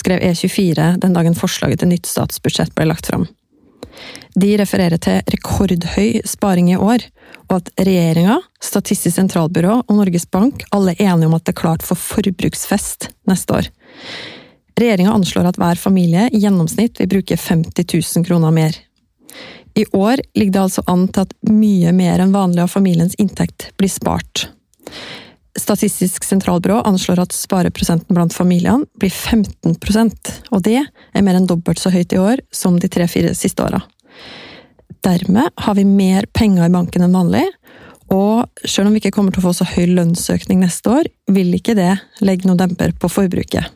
skrev 0.00 0.22
E24 0.24 0.96
den 1.02 1.14
dagen 1.16 1.36
forslaget 1.36 1.82
til 1.82 1.92
nytt 1.92 2.08
statsbudsjett 2.08 2.74
ble 2.76 2.88
lagt 2.90 3.10
fram. 3.10 3.28
De 4.38 4.52
refererer 4.60 5.00
til 5.02 5.20
rekordhøy 5.34 6.20
sparing 6.28 6.70
i 6.72 6.78
år, 6.78 7.04
og 7.50 7.56
at 7.58 7.70
regjeringa, 7.80 8.38
Statistisk 8.62 9.16
sentralbyrå 9.16 9.80
og 9.80 9.96
Norges 9.96 10.26
Bank 10.30 10.62
alle 10.76 10.94
er 10.94 11.10
enige 11.10 11.30
om 11.30 11.34
at 11.36 11.46
det 11.46 11.54
er 11.54 11.62
klart 11.62 11.84
for 11.86 11.98
forbruksfest 11.98 13.08
neste 13.28 13.56
år. 13.56 13.70
Regjeringa 14.78 15.14
anslår 15.16 15.50
at 15.50 15.58
hver 15.60 15.80
familie 15.80 16.28
i 16.30 16.42
gjennomsnitt 16.44 17.00
vil 17.00 17.10
bruke 17.10 17.36
50 17.36 17.88
000 18.16 18.26
kroner 18.28 18.54
mer. 18.54 18.76
I 19.74 19.84
år 19.96 20.22
ligger 20.34 20.52
det 20.52 20.62
altså 20.62 20.84
an 20.90 21.06
til 21.08 21.26
at 21.26 21.34
mye 21.50 21.92
mer 21.96 22.22
enn 22.22 22.34
vanlig 22.34 22.64
av 22.64 22.72
familiens 22.72 23.16
inntekt 23.22 23.70
blir 23.80 23.90
spart. 23.92 24.48
Statistisk 25.60 26.24
sentralbyrå 26.24 26.80
anslår 26.88 27.20
at 27.26 27.34
spareprosenten 27.36 28.16
blant 28.16 28.32
familiene 28.34 28.86
blir 29.00 29.12
15% 29.12 30.30
og 30.54 30.62
det 30.64 30.78
er 30.80 31.24
mer 31.26 31.36
enn 31.36 31.48
dobbelt 31.50 31.80
så 31.82 31.92
høyt 31.92 32.14
i 32.16 32.20
år 32.20 32.40
som 32.54 32.78
de 32.80 32.88
tre-fire 32.88 33.34
siste 33.36 33.64
åra. 33.64 33.82
Dermed 35.04 35.52
har 35.64 35.76
vi 35.76 35.84
mer 35.84 36.26
penger 36.36 36.68
i 36.68 36.72
banken 36.72 37.04
enn 37.04 37.16
vanlig, 37.16 37.44
og 38.10 38.48
selv 38.66 38.88
om 38.88 38.94
vi 38.94 39.00
ikke 39.02 39.12
kommer 39.14 39.34
til 39.34 39.42
å 39.42 39.48
få 39.48 39.52
så 39.60 39.66
høy 39.70 39.92
lønnsøkning 39.92 40.64
neste 40.64 40.92
år, 40.92 41.10
vil 41.30 41.52
ikke 41.56 41.76
det 41.78 41.92
legge 42.24 42.48
noen 42.48 42.60
demper 42.60 42.96
på 42.98 43.10
forbruket. 43.12 43.68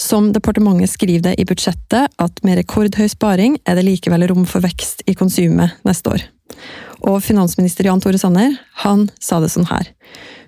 Som 0.00 0.30
departementet 0.32 0.92
skriver 0.92 1.24
det 1.28 1.34
i 1.42 1.46
budsjettet, 1.48 2.14
at 2.16 2.44
med 2.46 2.60
rekordhøy 2.60 3.08
sparing 3.10 3.58
er 3.68 3.76
det 3.76 3.84
likevel 3.88 4.28
rom 4.30 4.46
for 4.48 4.64
vekst 4.64 5.02
i 5.10 5.16
konsumet 5.18 5.76
neste 5.88 6.14
år. 6.14 6.24
Og 7.08 7.18
finansminister 7.24 7.88
Jan 7.88 8.00
Tore 8.00 8.20
Sanner, 8.20 8.54
han 8.84 9.08
sa 9.20 9.40
det 9.42 9.50
sånn 9.52 9.68
her. 9.68 9.90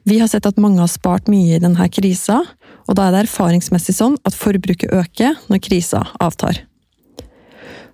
Vi 0.04 0.18
har 0.18 0.28
sett 0.28 0.46
at 0.46 0.58
mange 0.58 0.82
har 0.82 0.90
spart 0.90 1.28
mye 1.30 1.56
i 1.56 1.62
denne 1.62 1.86
krisa, 1.92 2.40
og 2.88 2.98
da 2.98 3.06
er 3.06 3.14
det 3.14 3.24
erfaringsmessig 3.26 3.94
sånn 3.94 4.16
at 4.26 4.34
forbruket 4.34 4.90
øker 4.90 5.36
når 5.50 5.62
krisa 5.62 6.02
avtar. 6.22 6.64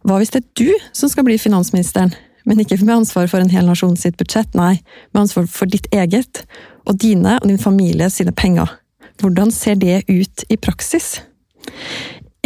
Hva 0.07 0.17
hvis 0.21 0.33
det 0.33 0.41
er 0.41 0.49
du 0.57 0.89
som 0.97 1.11
skal 1.13 1.27
bli 1.27 1.37
finansministeren, 1.41 2.15
men 2.49 2.63
ikke 2.63 2.79
med 2.81 3.03
ansvar 3.03 3.29
for 3.29 3.45
en 3.45 3.53
hel 3.53 3.67
nasjon 3.69 3.97
sitt 4.01 4.17
budsjett, 4.17 4.55
nei, 4.57 4.79
med 5.13 5.27
ansvar 5.27 5.49
for 5.53 5.69
ditt 5.69 5.89
eget, 5.93 6.47
og 6.89 6.97
dine 7.03 7.37
og 7.43 7.49
din 7.51 7.61
familie 7.61 8.09
sine 8.13 8.33
penger? 8.33 8.71
Hvordan 9.21 9.53
ser 9.53 9.77
det 9.77 10.07
ut 10.09 10.47
i 10.49 10.57
praksis? 10.57 11.19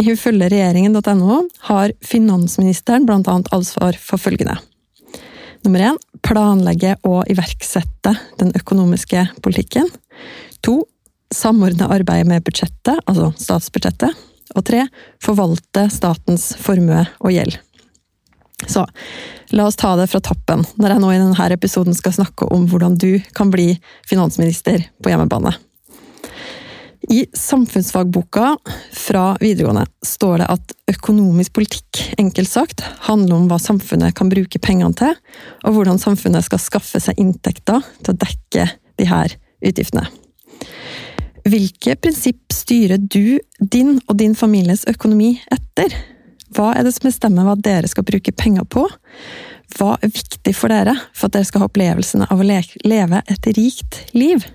Ifølge 0.01 0.49
regjeringen.no 0.51 1.43
har 1.69 1.93
finansministeren 2.03 3.07
annet 3.07 3.51
ansvar 3.55 3.95
for 3.95 4.19
følgende. 4.19 4.57
Nummer 5.63 5.79
én 5.79 5.99
planlegge 6.23 6.95
og 7.07 7.27
iverksette 7.31 8.15
den 8.39 8.53
økonomiske 8.57 9.25
politikken. 9.43 9.89
To 10.63 10.83
samordne 11.33 11.89
arbeidet 11.91 12.29
med 12.29 12.45
budsjettet, 12.45 13.01
altså 13.05 13.31
statsbudsjettet. 13.39 14.13
Og 14.53 14.65
tre 14.67 14.83
forvalte 15.23 15.87
statens 15.89 16.51
formue 16.61 17.05
og 17.19 17.33
gjeld. 17.33 17.57
Så 18.69 18.85
la 19.51 19.65
oss 19.67 19.77
ta 19.79 19.95
det 19.99 20.07
fra 20.11 20.21
toppen, 20.23 20.63
når 20.79 20.93
jeg 20.93 21.03
nå 21.03 21.11
i 21.11 21.19
denne 21.19 21.47
episoden 21.55 21.95
skal 21.97 22.15
snakke 22.15 22.47
om 22.53 22.67
hvordan 22.71 22.95
du 23.01 23.17
kan 23.35 23.51
bli 23.51 23.73
finansminister 24.07 24.85
på 25.03 25.11
hjemmebane. 25.11 25.55
I 27.09 27.25
samfunnsfagboka 27.33 28.57
fra 28.91 29.37
videregående 29.41 29.85
står 30.05 30.37
det 30.39 30.47
at 30.53 30.73
økonomisk 30.93 31.53
politikk, 31.57 31.99
enkelt 32.17 32.49
sagt, 32.49 32.83
handler 33.07 33.35
om 33.35 33.49
hva 33.51 33.59
samfunnet 33.59 34.15
kan 34.15 34.31
bruke 34.31 34.61
pengene 34.63 34.95
til, 34.95 35.11
og 35.67 35.75
hvordan 35.75 35.99
samfunnet 35.99 36.45
skal 36.47 36.61
skaffe 36.63 37.01
seg 37.03 37.19
inntekter 37.19 37.83
til 37.99 38.13
å 38.13 38.19
dekke 38.23 38.67
de 39.01 39.09
her 39.09 39.35
utgiftene. 39.63 40.05
Hvilke 41.43 41.97
prinsipp 41.99 42.55
styrer 42.55 43.01
du 43.01 43.35
din 43.59 43.97
og 44.07 44.15
din 44.21 44.35
families 44.35 44.85
økonomi 44.87 45.35
etter? 45.51 45.91
Hva 46.55 46.71
er 46.77 46.87
det 46.87 46.95
som 46.95 47.09
bestemmer 47.09 47.49
hva 47.49 47.57
dere 47.59 47.89
skal 47.91 48.07
bruke 48.07 48.31
penger 48.31 48.63
på? 48.63 48.85
Hva 49.75 49.97
er 49.99 50.13
viktig 50.13 50.53
for 50.55 50.71
dere 50.71 50.95
for 51.11 51.27
at 51.27 51.35
dere 51.35 51.49
skal 51.49 51.65
ha 51.65 51.67
opplevelsen 51.67 52.27
av 52.29 52.39
å 52.39 52.47
leve 52.47 53.23
et 53.27 53.55
rikt 53.57 54.05
liv? 54.15 54.45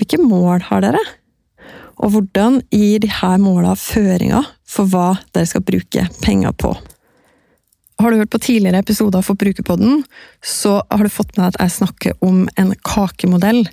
Hvilke 0.00 0.22
mål 0.24 0.70
har 0.70 0.86
dere? 0.86 1.02
Og 2.00 2.14
hvordan 2.14 2.62
gir 2.72 3.02
disse 3.04 3.34
målene 3.42 3.76
føringer 3.76 4.48
for 4.68 4.88
hva 4.88 5.12
dere 5.34 5.48
skal 5.50 5.64
bruke 5.66 6.06
penger 6.24 6.56
på? 6.56 6.72
Har 8.00 8.10
du 8.10 8.16
hørt 8.16 8.32
på 8.32 8.40
tidligere 8.40 8.80
episoder 8.80 9.20
for 9.20 9.36
Brukerpodden, 9.36 10.04
så 10.40 10.78
har 10.88 11.02
du 11.04 11.12
fått 11.12 11.34
med 11.36 11.50
at 11.50 11.58
jeg 11.60 11.74
snakker 11.74 12.14
om 12.24 12.46
en 12.56 12.70
kakemodell, 12.86 13.66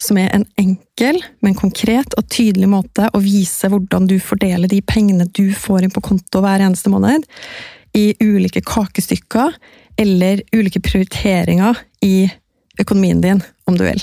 som 0.00 0.16
er 0.16 0.30
en 0.32 0.46
enkel, 0.56 1.18
men 1.44 1.58
konkret 1.58 2.16
og 2.16 2.24
tydelig 2.32 2.70
måte 2.72 3.10
å 3.12 3.20
vise 3.20 3.68
hvordan 3.68 4.08
du 4.08 4.16
fordeler 4.22 4.72
de 4.72 4.80
pengene 4.80 5.28
du 5.28 5.50
får 5.52 5.84
inn 5.84 5.92
på 5.92 6.04
konto 6.08 6.40
hver 6.40 6.64
eneste 6.64 6.92
måned, 6.92 7.28
i 7.92 8.14
ulike 8.20 8.64
kakestykker 8.64 9.60
eller 10.00 10.40
ulike 10.56 10.80
prioriteringer 10.84 11.76
i 12.04 12.30
økonomien 12.80 13.20
din, 13.20 13.44
om 13.68 13.76
du 13.76 13.84
vil. 13.84 14.00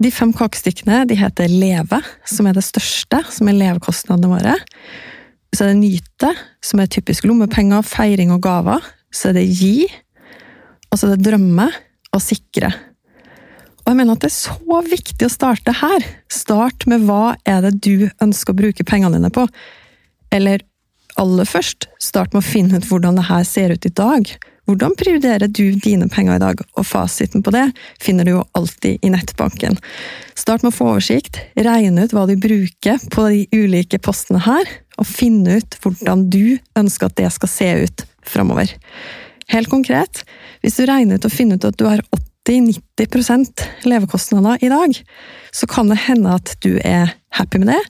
De 0.00 0.10
fem 0.14 0.32
kakestykkene 0.34 1.02
de 1.08 1.16
heter 1.20 1.52
Leve, 1.52 2.00
som 2.28 2.48
er 2.48 2.56
det 2.56 2.64
største, 2.64 3.20
som 3.32 3.50
er 3.50 3.58
levekostnadene 3.58 4.30
våre. 4.30 4.54
Så 5.52 5.66
er 5.66 5.72
det 5.72 5.82
Nyte, 5.82 6.32
som 6.64 6.80
er 6.80 6.88
typisk 6.90 7.26
lommepenger, 7.28 7.84
feiring 7.84 8.32
og 8.32 8.40
gaver. 8.44 8.84
Så 9.12 9.30
er 9.30 9.40
det 9.40 9.50
Gi. 9.50 9.84
Og 10.88 10.98
så 10.98 11.08
er 11.08 11.16
det 11.16 11.26
Drømme 11.28 11.68
og 12.12 12.24
Sikre. 12.24 12.72
Og 13.82 13.90
jeg 13.90 13.98
mener 13.98 14.14
at 14.14 14.24
det 14.24 14.30
er 14.30 14.36
så 14.36 14.82
viktig 14.86 15.26
å 15.26 15.32
starte 15.32 15.74
her. 15.74 16.04
Start 16.32 16.86
med 16.90 17.04
hva 17.08 17.34
er 17.48 17.64
det 17.66 17.74
du 17.82 18.08
ønsker 18.22 18.54
å 18.54 18.60
bruke 18.62 18.86
pengene 18.86 19.18
dine 19.18 19.32
på. 19.34 19.44
Eller 20.32 20.62
aller 21.20 21.48
først, 21.48 21.88
start 22.00 22.32
med 22.32 22.40
å 22.40 22.46
finne 22.46 22.78
ut 22.78 22.88
hvordan 22.88 23.18
det 23.18 23.26
her 23.28 23.44
ser 23.44 23.74
ut 23.74 23.88
i 23.88 23.92
dag. 23.92 24.30
Hvordan 24.70 24.94
prioriterer 24.94 25.50
du 25.50 25.74
dine 25.82 26.06
penger 26.08 26.38
i 26.38 26.42
dag, 26.42 26.60
og 26.78 26.86
fasiten 26.86 27.42
på 27.42 27.50
det 27.54 27.64
finner 28.02 28.24
du 28.24 28.36
jo 28.36 28.44
alltid 28.54 29.02
i 29.02 29.10
nettbanken. 29.10 29.74
Start 30.38 30.62
med 30.62 30.70
å 30.70 30.76
få 30.76 30.86
oversikt, 30.92 31.40
regne 31.58 32.06
ut 32.06 32.14
hva 32.14 32.28
du 32.30 32.36
bruker 32.38 33.02
på 33.10 33.26
de 33.32 33.42
ulike 33.50 33.98
postene 34.02 34.42
her, 34.46 34.70
og 35.00 35.08
finne 35.08 35.58
ut 35.58 35.78
hvordan 35.82 36.28
du 36.30 36.58
ønsker 36.78 37.10
at 37.10 37.18
det 37.18 37.32
skal 37.34 37.50
se 37.50 37.70
ut 37.82 38.06
framover. 38.28 38.70
Helt 39.50 39.70
konkret, 39.72 40.22
hvis 40.62 40.78
du 40.78 40.86
regner 40.86 41.18
ut 41.18 41.26
og 41.26 41.34
finner 41.34 41.58
ut 41.58 41.66
at 41.66 41.80
du 41.80 41.88
har 41.88 42.04
80-90 42.46 43.88
levekostnader 43.90 44.62
i 44.62 44.70
dag, 44.70 44.94
så 45.50 45.66
kan 45.70 45.90
det 45.90 46.04
hende 46.06 46.38
at 46.38 46.54
du 46.62 46.76
er 46.78 47.16
happy 47.34 47.58
med 47.62 47.74
det. 47.74 47.82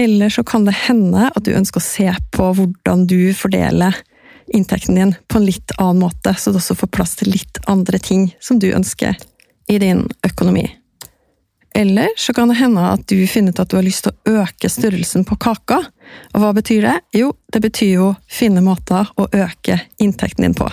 Eller 0.00 0.32
så 0.32 0.46
kan 0.46 0.64
det 0.64 0.78
hende 0.86 1.28
at 1.28 1.44
du 1.44 1.52
ønsker 1.52 1.80
å 1.80 1.84
se 1.84 2.08
på 2.32 2.52
hvordan 2.56 3.04
du 3.10 3.34
fordeler 3.36 4.00
inntekten 4.54 4.98
din 4.98 5.14
på 5.28 5.38
en 5.38 5.46
litt 5.46 5.72
annen 5.78 6.02
måte, 6.02 6.34
så 6.34 6.50
du 6.50 6.58
også 6.60 6.76
får 6.78 6.92
plass 6.94 7.16
til 7.20 7.32
litt 7.32 7.60
andre 7.70 7.98
ting 8.02 8.30
som 8.40 8.58
du 8.58 8.70
ønsker 8.74 9.16
i 9.70 9.78
din 9.78 10.06
økonomi. 10.26 10.66
Eller 11.74 12.08
så 12.16 12.34
kan 12.34 12.50
det 12.50 12.58
hende 12.58 12.82
at 12.82 13.06
du 13.06 13.18
finner 13.30 13.54
ut 13.54 13.60
at 13.62 13.70
du 13.70 13.76
har 13.78 13.86
lyst 13.86 14.04
til 14.06 14.12
å 14.12 14.42
øke 14.42 14.68
størrelsen 14.68 15.24
på 15.26 15.38
kaka. 15.38 15.78
Og 16.34 16.42
hva 16.42 16.50
betyr 16.56 16.82
det? 16.82 16.96
Jo, 17.14 17.30
det 17.52 17.62
betyr 17.62 17.92
jo 17.92 18.08
finne 18.26 18.62
måter 18.64 19.12
å 19.14 19.28
øke 19.30 19.78
inntekten 20.02 20.48
din 20.48 20.56
på. 20.58 20.66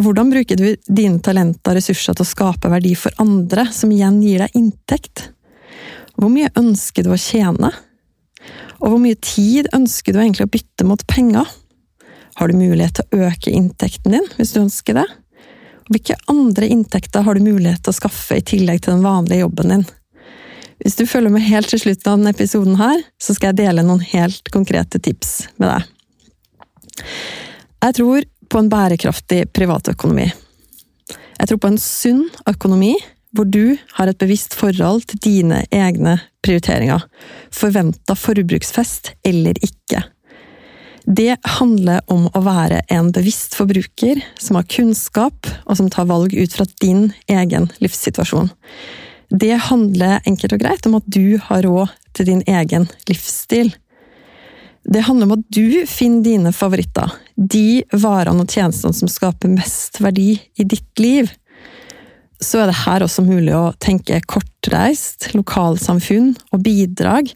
Hvordan 0.00 0.32
bruker 0.32 0.58
du 0.58 0.74
dine 0.88 1.20
talenter 1.22 1.74
og 1.74 1.78
ressurser 1.78 2.16
til 2.16 2.24
å 2.24 2.30
skape 2.30 2.70
verdi 2.72 2.96
for 2.98 3.14
andre, 3.22 3.68
som 3.70 3.92
igjen 3.92 4.18
gir 4.24 4.42
deg 4.42 4.58
inntekt? 4.58 5.28
Hvor 6.16 6.32
mye 6.32 6.50
ønsker 6.58 7.06
du 7.06 7.12
å 7.14 7.20
tjene? 7.20 7.70
Og 8.80 8.86
hvor 8.88 9.00
mye 9.02 9.18
tid 9.20 9.68
ønsker 9.76 10.16
du 10.16 10.22
egentlig 10.22 10.48
å 10.48 10.52
bytte 10.52 10.86
mot 10.88 11.04
penger? 11.06 11.46
Har 12.40 12.48
du 12.48 12.56
mulighet 12.56 12.96
til 12.96 13.04
å 13.04 13.26
øke 13.28 13.52
inntekten 13.52 14.14
din, 14.16 14.28
hvis 14.38 14.54
du 14.54 14.62
ønsker 14.62 14.96
det? 14.96 15.04
Og 15.84 15.92
Hvilke 15.92 16.16
andre 16.32 16.70
inntekter 16.72 17.26
har 17.26 17.36
du 17.36 17.44
mulighet 17.44 17.82
til 17.84 17.92
å 17.92 17.98
skaffe 17.98 18.38
i 18.40 18.44
tillegg 18.46 18.80
til 18.80 18.94
den 18.94 19.04
vanlige 19.04 19.42
jobben 19.42 19.74
din? 19.74 19.82
Hvis 20.80 20.96
du 20.96 21.04
følger 21.04 21.34
med 21.34 21.44
helt 21.44 21.68
til 21.68 21.82
slutten 21.82 22.08
av 22.08 22.16
denne 22.16 22.32
episoden 22.32 22.78
her, 22.80 23.02
så 23.20 23.36
skal 23.36 23.50
jeg 23.50 23.58
dele 23.60 23.84
noen 23.84 24.00
helt 24.14 24.48
konkrete 24.54 25.02
tips 25.04 25.34
med 25.60 25.68
deg. 25.68 27.04
Jeg 27.84 27.96
tror 28.00 28.28
på 28.50 28.62
en 28.62 28.70
bærekraftig 28.72 29.42
privatøkonomi. 29.52 30.30
Jeg 31.12 31.50
tror 31.50 31.60
på 31.60 31.74
en 31.74 31.80
sunn 31.80 32.24
økonomi 32.48 32.94
hvor 33.36 33.46
du 33.46 33.76
har 33.98 34.08
et 34.10 34.18
bevisst 34.18 34.56
forhold 34.56 35.04
til 35.12 35.20
dine 35.28 35.60
egne 35.68 36.16
prioriteringer. 36.40 37.04
Forventa 37.52 38.16
forbruksfest 38.16 39.12
eller 39.28 39.60
ikke. 39.60 39.79
Det 41.10 41.36
handler 41.58 42.04
om 42.12 42.28
å 42.30 42.40
være 42.44 42.84
en 42.94 43.08
bevisst 43.10 43.56
forbruker 43.58 44.20
som 44.38 44.58
har 44.58 44.68
kunnskap, 44.70 45.48
og 45.66 45.78
som 45.80 45.88
tar 45.90 46.06
valg 46.06 46.36
ut 46.36 46.54
fra 46.54 46.66
din 46.82 47.08
egen 47.26 47.66
livssituasjon. 47.82 48.52
Det 49.30 49.56
handler 49.70 50.22
enkelt 50.26 50.54
og 50.54 50.62
greit 50.62 50.86
om 50.86 50.94
at 51.00 51.08
du 51.10 51.40
har 51.48 51.66
råd 51.66 51.90
til 52.14 52.30
din 52.30 52.44
egen 52.46 52.86
livsstil. 53.10 53.72
Det 54.86 55.02
handler 55.08 55.26
om 55.26 55.34
at 55.38 55.50
du 55.50 55.82
finner 55.90 56.22
dine 56.24 56.54
favoritter, 56.54 57.10
de 57.34 57.82
varene 57.90 58.46
og 58.46 58.54
tjenestene 58.54 58.94
som 58.96 59.10
skaper 59.10 59.50
mest 59.50 59.98
verdi 60.02 60.36
i 60.38 60.66
ditt 60.66 61.02
liv. 61.02 61.30
Så 62.40 62.62
er 62.62 62.70
det 62.70 62.78
her 62.86 63.04
også 63.04 63.22
mulig 63.26 63.52
å 63.52 63.74
tenke 63.82 64.16
kortreist, 64.24 65.28
lokalsamfunn 65.36 66.32
og 66.54 66.62
bidrag, 66.64 67.28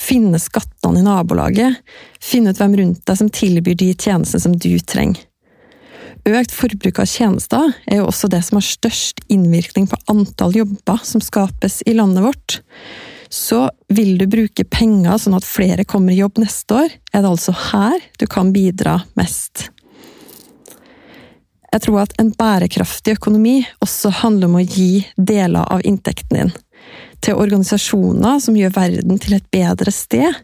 finne 0.00 0.40
skattene 0.40 1.02
i 1.02 1.04
nabolaget, 1.04 1.82
finne 2.24 2.54
ut 2.54 2.60
hvem 2.60 2.76
rundt 2.80 3.02
deg 3.04 3.18
som 3.20 3.32
tilbyr 3.32 3.76
de 3.76 3.90
tjenestene 3.92 4.46
som 4.46 4.56
du 4.56 4.72
trenger. 4.80 5.20
Økt 6.26 6.50
forbruk 6.50 6.98
av 6.98 7.06
tjenester 7.06 7.68
er 7.86 8.00
jo 8.00 8.08
også 8.08 8.26
det 8.32 8.40
som 8.42 8.56
har 8.58 8.66
størst 8.66 9.20
innvirkning 9.30 9.86
på 9.86 9.98
antall 10.10 10.56
jobber 10.58 11.04
som 11.06 11.22
skapes 11.22 11.84
i 11.86 11.94
landet 11.94 12.24
vårt. 12.24 12.56
Så 13.30 13.68
vil 13.92 14.16
du 14.18 14.26
bruke 14.30 14.64
penger 14.66 15.20
sånn 15.22 15.36
at 15.38 15.46
flere 15.46 15.86
kommer 15.86 16.14
i 16.14 16.18
jobb 16.18 16.40
neste 16.42 16.80
år, 16.80 16.96
er 17.12 17.22
det 17.22 17.30
altså 17.30 17.54
her 17.70 18.02
du 18.18 18.26
kan 18.30 18.50
bidra 18.54 18.98
mest. 19.18 19.68
Jeg 21.72 21.82
tror 21.84 22.02
at 22.04 22.14
en 22.20 22.30
bærekraftig 22.36 23.16
økonomi 23.18 23.58
også 23.84 24.12
handler 24.22 24.50
om 24.50 24.58
å 24.60 24.64
gi 24.64 25.06
deler 25.16 25.66
av 25.72 25.84
inntekten 25.84 26.38
din 26.38 26.54
til 27.24 27.38
organisasjoner 27.40 28.40
som 28.42 28.56
gjør 28.56 28.74
verden 28.76 29.18
til 29.22 29.36
et 29.38 29.46
bedre 29.50 29.92
sted, 29.94 30.34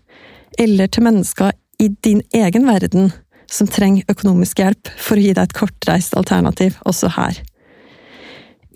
eller 0.59 0.91
til 0.91 1.07
mennesker 1.07 1.53
i 1.83 1.91
din 2.05 2.23
egen 2.35 2.67
verden 2.67 3.13
som 3.53 3.69
trenger 3.69 4.09
økonomisk 4.11 4.63
hjelp 4.63 4.91
for 4.97 5.19
å 5.19 5.25
gi 5.25 5.35
deg 5.37 5.45
et 5.45 5.57
kortreist 5.57 6.17
alternativ 6.19 6.79
også 6.89 7.13
her. 7.17 7.39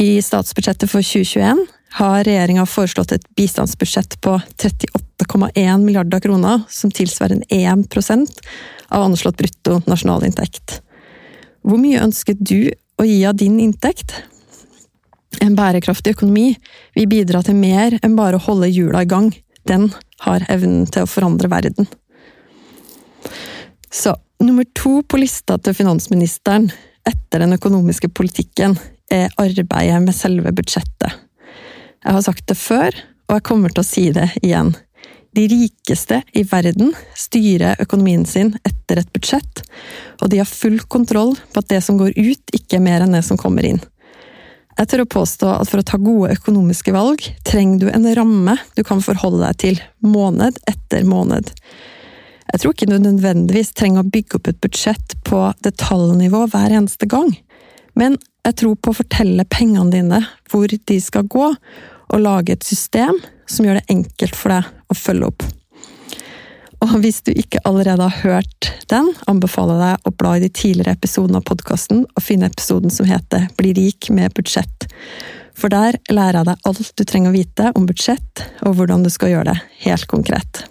I 0.02 0.19
statsbudsjettet 0.20 0.90
for 0.92 1.00
2021 1.00 1.64
har 1.96 2.25
regjeringa 2.26 2.66
foreslått 2.69 3.14
et 3.16 3.28
bistandsbudsjett 3.38 4.19
på 4.20 4.34
38,1 4.60 5.81
milliarder 5.81 6.20
kroner, 6.20 6.66
som 6.69 6.92
tilsvarer 6.92 7.40
1% 7.49 8.42
av 8.92 9.06
anslått 9.06 9.38
brutto 9.40 9.81
nasjonalinntekt. 9.88 10.82
Hvor 11.66 11.80
mye 11.82 11.98
ønsker 11.98 12.36
du 12.38 12.70
å 13.00 13.04
gi 13.06 13.18
av 13.26 13.34
din 13.40 13.58
inntekt? 13.58 14.14
En 15.42 15.56
bærekraftig 15.58 16.14
økonomi 16.14 16.52
vil 16.94 17.08
bidra 17.10 17.42
til 17.44 17.58
mer 17.58 17.98
enn 18.06 18.14
bare 18.18 18.38
å 18.38 18.44
holde 18.44 18.70
hjula 18.70 19.02
i 19.02 19.10
gang. 19.10 19.32
Den 19.66 19.88
har 20.22 20.46
evnen 20.52 20.86
til 20.86 21.04
å 21.04 21.10
forandre 21.10 21.50
verden. 21.50 21.88
Så 23.90 24.14
nummer 24.38 24.66
to 24.78 25.00
på 25.02 25.18
lista 25.18 25.58
til 25.58 25.74
finansministeren 25.74 26.70
etter 27.06 27.42
den 27.42 27.56
økonomiske 27.56 28.12
politikken 28.14 28.78
er 29.12 29.34
arbeidet 29.34 29.98
med 30.04 30.14
selve 30.14 30.54
budsjettet. 30.54 31.18
Jeg 32.06 32.14
har 32.14 32.22
sagt 32.22 32.46
det 32.46 32.58
før, 32.60 32.94
og 33.26 33.38
jeg 33.38 33.46
kommer 33.48 33.74
til 33.74 33.82
å 33.82 33.90
si 33.90 34.06
det 34.14 34.28
igjen. 34.38 34.74
De 35.37 35.44
rikeste 35.53 36.23
i 36.33 36.47
verden 36.49 36.94
styrer 37.19 37.77
økonomien 37.83 38.23
sin 38.25 38.55
etter 38.65 39.03
et 39.03 39.11
budsjett, 39.12 39.61
og 40.23 40.31
de 40.33 40.41
har 40.41 40.49
full 40.49 40.79
kontroll 40.88 41.35
på 41.53 41.61
at 41.61 41.69
det 41.69 41.83
som 41.85 41.99
går 42.00 42.15
ut, 42.17 42.55
ikke 42.56 42.79
er 42.79 42.87
mer 42.87 43.05
enn 43.05 43.12
det 43.12 43.21
som 43.27 43.37
kommer 43.41 43.67
inn. 43.69 43.83
Jeg 44.77 44.88
tør 44.88 45.03
å 45.05 45.09
påstå 45.12 45.50
at 45.59 45.69
for 45.69 45.81
å 45.81 45.87
ta 45.88 46.00
gode 46.00 46.35
økonomiske 46.37 46.93
valg, 46.93 47.21
trenger 47.49 47.85
du 47.85 47.91
en 47.93 48.09
ramme 48.17 48.56
du 48.77 48.83
kan 48.85 49.03
forholde 49.05 49.44
deg 49.44 49.61
til, 49.61 49.83
måned 50.05 50.56
etter 50.69 51.05
måned. 51.09 51.53
Jeg 52.47 52.62
tror 52.62 52.73
ikke 52.73 52.88
du 52.88 52.97
nødvendigvis 52.97 53.75
trenger 53.77 54.05
å 54.05 54.11
bygge 54.12 54.38
opp 54.38 54.49
et 54.53 54.61
budsjett 54.65 55.17
på 55.29 55.43
detaljnivå 55.65 56.47
hver 56.53 56.77
eneste 56.79 57.09
gang, 57.12 57.35
men 57.97 58.17
jeg 58.47 58.56
tror 58.61 58.77
på 58.81 58.93
å 58.93 58.99
fortelle 59.00 59.49
pengene 59.53 59.93
dine 59.93 60.23
hvor 60.49 60.71
de 60.71 60.99
skal 61.03 61.29
gå, 61.29 61.50
og 62.12 62.23
lage 62.23 62.56
et 62.56 62.67
system 62.67 63.19
som 63.50 63.67
gjør 63.67 63.81
det 63.81 63.93
enkelt 63.93 64.37
for 64.38 64.55
deg 64.55 64.93
å 64.93 64.99
følge 64.99 65.31
opp. 65.31 65.47
Og 66.85 66.93
hvis 67.00 67.23
du 67.25 67.32
ikke 67.32 67.62
allerede 67.64 68.05
har 68.05 68.20
hørt 68.23 68.70
den, 68.91 69.08
anbefaler 69.31 69.81
jeg 69.81 69.97
deg 69.97 70.11
å 70.11 70.14
bla 70.20 70.35
i 70.37 70.43
de 70.44 70.50
tidligere 70.53 70.97
episodene 70.99 71.41
av 71.41 71.47
podkasten 71.49 72.05
og 72.05 72.23
finne 72.23 72.50
episoden 72.50 72.93
som 72.93 73.08
heter 73.08 73.49
Bli 73.56 73.73
rik 73.76 74.11
med 74.14 74.35
budsjett. 74.37 74.87
For 75.56 75.73
der 75.73 75.97
lærer 76.12 76.43
jeg 76.43 76.50
deg 76.50 76.69
alt 76.69 76.93
du 76.93 77.05
trenger 77.08 77.32
å 77.32 77.37
vite 77.37 77.73
om 77.79 77.88
budsjett, 77.88 78.44
og 78.67 78.76
hvordan 78.76 79.06
du 79.06 79.11
skal 79.11 79.32
gjøre 79.32 79.55
det 79.55 79.87
helt 79.87 80.06
konkret. 80.11 80.67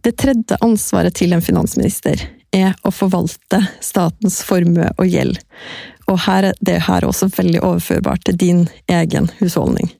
Det 0.00 0.14
tredje 0.16 0.56
ansvaret 0.64 1.12
til 1.12 1.36
en 1.36 1.44
finansminister 1.44 2.22
er 2.56 2.72
å 2.82 2.90
forvalte 2.94 3.60
statens 3.84 4.40
formue 4.46 4.88
og 4.96 5.06
gjeld, 5.06 5.36
og 6.10 6.18
her 6.26 6.50
er 6.50 6.60
det 6.66 6.80
her 6.88 7.06
også 7.06 7.30
veldig 7.36 7.62
overførbart 7.62 8.26
til 8.26 8.38
din 8.40 8.66
egen 8.90 9.30
husholdning. 9.38 9.90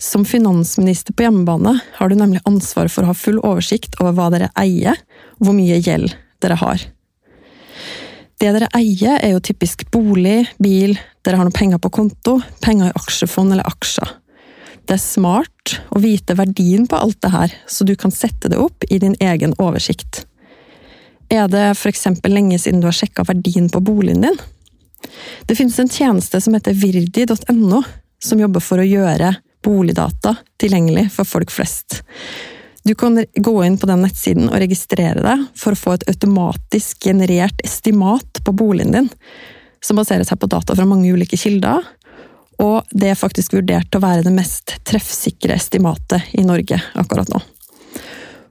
Som 0.00 0.24
finansminister 0.24 1.12
på 1.16 1.26
hjemmebane 1.26 1.74
har 1.96 2.08
du 2.08 2.16
nemlig 2.16 2.40
ansvar 2.48 2.88
for 2.92 3.04
å 3.04 3.10
ha 3.10 3.16
full 3.16 3.40
oversikt 3.40 3.98
over 4.00 4.16
hva 4.16 4.30
dere 4.32 4.52
eier, 4.60 4.96
og 5.38 5.48
hvor 5.48 5.56
mye 5.56 5.80
gjeld 5.80 6.14
dere 6.40 6.56
har. 6.60 6.86
Det 8.40 8.54
dere 8.56 8.70
eier, 8.76 9.18
er 9.20 9.34
jo 9.34 9.42
typisk 9.44 9.84
bolig, 9.92 10.46
bil, 10.56 10.94
dere 11.20 11.36
har 11.36 11.44
noen 11.44 11.56
penger 11.56 11.80
på 11.82 11.92
konto, 11.92 12.38
penger 12.64 12.88
i 12.88 12.96
aksjefond 12.96 13.52
eller 13.52 13.68
aksjer. 13.68 14.14
Det 14.88 14.96
er 14.96 15.02
smart 15.02 15.74
å 15.92 16.00
vite 16.00 16.34
verdien 16.38 16.86
på 16.88 16.96
alt 16.96 17.20
det 17.20 17.34
her, 17.34 17.52
så 17.68 17.84
du 17.84 17.92
kan 18.00 18.14
sette 18.14 18.48
det 18.48 18.58
opp 18.58 18.88
i 18.88 18.98
din 19.02 19.16
egen 19.20 19.52
oversikt. 19.60 20.24
Er 21.30 21.52
det 21.52 21.66
f.eks. 21.76 22.08
lenge 22.24 22.56
siden 22.58 22.80
du 22.80 22.88
har 22.88 22.96
sjekka 22.96 23.28
verdien 23.28 23.68
på 23.70 23.84
boligen 23.84 24.24
din? 24.24 24.40
Det 25.46 25.56
finnes 25.58 25.78
en 25.78 25.90
tjeneste 25.90 26.40
som 26.40 26.54
heter 26.56 26.76
virdi.no, 26.76 27.82
som 28.22 28.40
jobber 28.40 28.64
for 28.64 28.82
å 28.82 28.86
gjøre 28.86 29.34
boligdata 29.64 30.36
tilgjengelig 30.60 31.08
for 31.14 31.28
folk 31.28 31.52
flest. 31.52 32.00
Du 32.84 32.94
kan 32.96 33.18
gå 33.36 33.54
inn 33.64 33.76
på 33.78 33.88
den 33.90 34.00
nettsiden 34.06 34.48
og 34.48 34.58
registrere 34.62 35.20
deg 35.24 35.46
for 35.58 35.76
å 35.76 35.80
få 35.80 35.96
et 35.96 36.06
automatisk 36.08 37.04
generert 37.10 37.60
estimat 37.64 38.40
på 38.44 38.54
boligen 38.56 38.94
din, 38.96 39.10
som 39.84 40.00
baserer 40.00 40.24
seg 40.28 40.40
på 40.40 40.48
data 40.48 40.76
fra 40.76 40.88
mange 40.88 41.12
ulike 41.12 41.36
kilder, 41.40 41.84
og 42.60 42.88
det 42.92 43.12
er 43.12 43.20
faktisk 43.20 43.54
vurdert 43.56 43.88
til 43.88 44.00
å 44.00 44.04
være 44.04 44.24
det 44.26 44.34
mest 44.36 44.76
treffsikre 44.88 45.56
estimatet 45.56 46.34
i 46.36 46.44
Norge 46.44 46.76
akkurat 47.00 47.28
nå. 47.32 47.40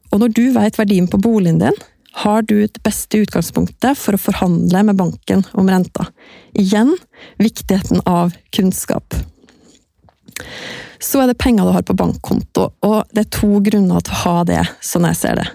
Og 0.10 0.22
når 0.22 0.34
du 0.34 0.46
vet 0.56 0.80
verdien 0.80 1.10
på 1.10 1.20
boligen 1.22 1.62
din, 1.62 1.76
har 2.12 2.42
du 2.42 2.56
det 2.62 2.82
beste 2.84 3.22
utgangspunktet 3.24 3.98
for 3.98 4.16
å 4.16 4.22
forhandle 4.22 4.84
med 4.90 4.98
banken 5.00 5.44
om 5.54 5.70
renta. 5.70 6.10
Igjen 6.58 6.96
viktigheten 7.38 8.02
av 8.10 8.34
kunnskap. 8.56 9.16
Så 11.00 11.22
er 11.22 11.30
det 11.30 11.40
penger 11.40 11.68
du 11.68 11.74
har 11.76 11.86
på 11.88 11.96
bankkonto, 11.96 12.72
og 12.84 13.00
det 13.16 13.26
er 13.26 13.32
to 13.38 13.62
grunner 13.64 14.04
til 14.04 14.16
å 14.16 14.22
ha 14.24 14.36
det, 14.48 14.64
sånn 14.84 15.08
jeg 15.08 15.20
ser 15.20 15.40
det. 15.40 15.48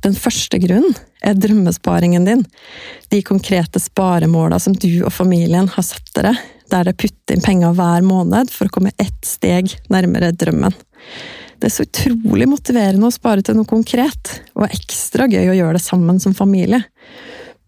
Den 0.00 0.16
første 0.16 0.56
grunnen 0.62 0.96
er 1.20 1.36
drømmesparingen 1.36 2.24
din. 2.24 2.46
De 3.12 3.20
konkrete 3.26 3.80
sparemåla 3.82 4.56
som 4.62 4.72
du 4.72 5.02
og 5.02 5.12
familien 5.12 5.68
har 5.74 5.84
satt 5.84 6.08
dere, 6.16 6.32
der 6.70 6.86
dere 6.86 6.96
putter 6.96 7.36
inn 7.36 7.44
penger 7.44 7.76
hver 7.76 8.06
måned 8.06 8.52
for 8.54 8.70
å 8.70 8.72
komme 8.72 8.94
ett 9.02 9.20
steg 9.26 9.74
nærmere 9.92 10.32
drømmen. 10.32 10.72
Det 11.60 11.68
er 11.68 11.74
så 11.74 11.84
utrolig 11.84 12.48
motiverende 12.48 13.10
å 13.10 13.12
spare 13.12 13.44
til 13.44 13.58
noe 13.58 13.68
konkret, 13.68 14.40
og 14.56 14.70
ekstra 14.70 15.26
gøy 15.28 15.50
å 15.52 15.56
gjøre 15.58 15.76
det 15.76 15.84
sammen 15.84 16.20
som 16.22 16.32
familie. 16.36 16.80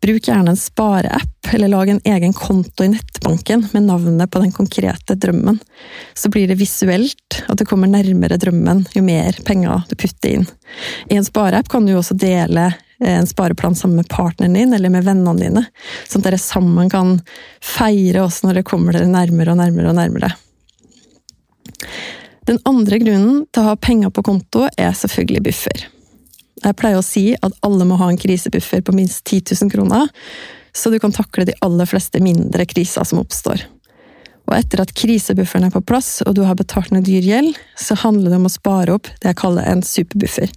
Bruk 0.02 0.26
gjerne 0.26 0.54
en 0.54 0.58
spareapp, 0.58 1.52
eller 1.52 1.68
lag 1.68 1.90
en 1.92 2.00
egen 2.04 2.32
konto 2.32 2.86
i 2.86 2.88
nettbanken 2.90 3.66
med 3.74 3.84
navnet 3.86 4.30
på 4.32 4.40
den 4.42 4.54
konkrete 4.56 5.14
drømmen. 5.14 5.60
Så 6.14 6.30
blir 6.32 6.48
det 6.48 6.56
visuelt, 6.58 7.42
at 7.46 7.60
du 7.60 7.66
kommer 7.68 7.90
nærmere 7.90 8.38
drømmen 8.40 8.86
jo 8.96 9.02
mer 9.06 9.36
penger 9.46 9.84
du 9.90 9.94
putter 9.94 10.38
inn. 10.38 10.48
I 11.12 11.20
en 11.20 11.28
spareapp 11.28 11.68
kan 11.70 11.86
du 11.86 11.92
også 11.94 12.16
dele 12.18 12.70
eh, 12.72 13.12
en 13.12 13.28
spareplan 13.28 13.76
sammen 13.78 14.00
med 14.00 14.08
partneren 14.10 14.56
din 14.56 14.72
eller 14.74 14.90
med 14.90 15.04
vennene 15.06 15.36
dine, 15.38 15.66
sånn 16.08 16.24
at 16.24 16.30
dere 16.30 16.40
sammen 16.40 16.90
kan 16.90 17.18
feire 17.60 18.24
oss 18.24 18.40
når 18.42 18.56
dere 18.56 18.70
kommer 18.72 18.96
dere 18.96 19.12
nærmere 19.12 19.52
og 19.52 19.60
nærmere 19.60 19.92
og 19.92 20.00
nærmere. 20.00 20.32
Den 22.48 22.58
andre 22.66 22.98
grunnen 22.98 23.44
til 23.54 23.62
å 23.62 23.72
ha 23.72 23.78
penger 23.78 24.10
på 24.10 24.24
konto 24.26 24.64
er 24.66 24.96
selvfølgelig 24.98 25.44
buffer. 25.46 25.84
Jeg 26.62 26.78
pleier 26.78 26.98
å 26.98 27.04
si 27.06 27.32
at 27.34 27.54
alle 27.66 27.86
må 27.86 27.98
ha 28.00 28.08
en 28.10 28.18
krisebuffer 28.18 28.82
på 28.86 28.94
minst 28.94 29.22
10 29.24 29.54
000 29.62 29.70
kroner, 29.70 30.10
så 30.74 30.90
du 30.90 30.98
kan 31.02 31.14
takle 31.14 31.46
de 31.46 31.54
aller 31.62 31.86
fleste 31.86 32.22
mindre 32.22 32.66
kriser 32.66 33.06
som 33.06 33.20
oppstår. 33.22 33.62
Og 34.50 34.54
etter 34.56 34.82
at 34.82 34.94
krisebufferen 34.98 35.68
er 35.68 35.74
på 35.74 35.84
plass 35.86 36.20
og 36.26 36.34
du 36.34 36.42
har 36.46 36.58
betalt 36.58 36.90
ned 36.94 37.06
dyr 37.06 37.22
gjeld, 37.26 37.58
så 37.78 37.98
handler 38.02 38.32
det 38.32 38.40
om 38.40 38.48
å 38.50 38.52
spare 38.52 38.96
opp 38.96 39.10
det 39.22 39.30
jeg 39.30 39.38
kaller 39.38 39.68
en 39.68 39.84
superbuffer. 39.86 40.50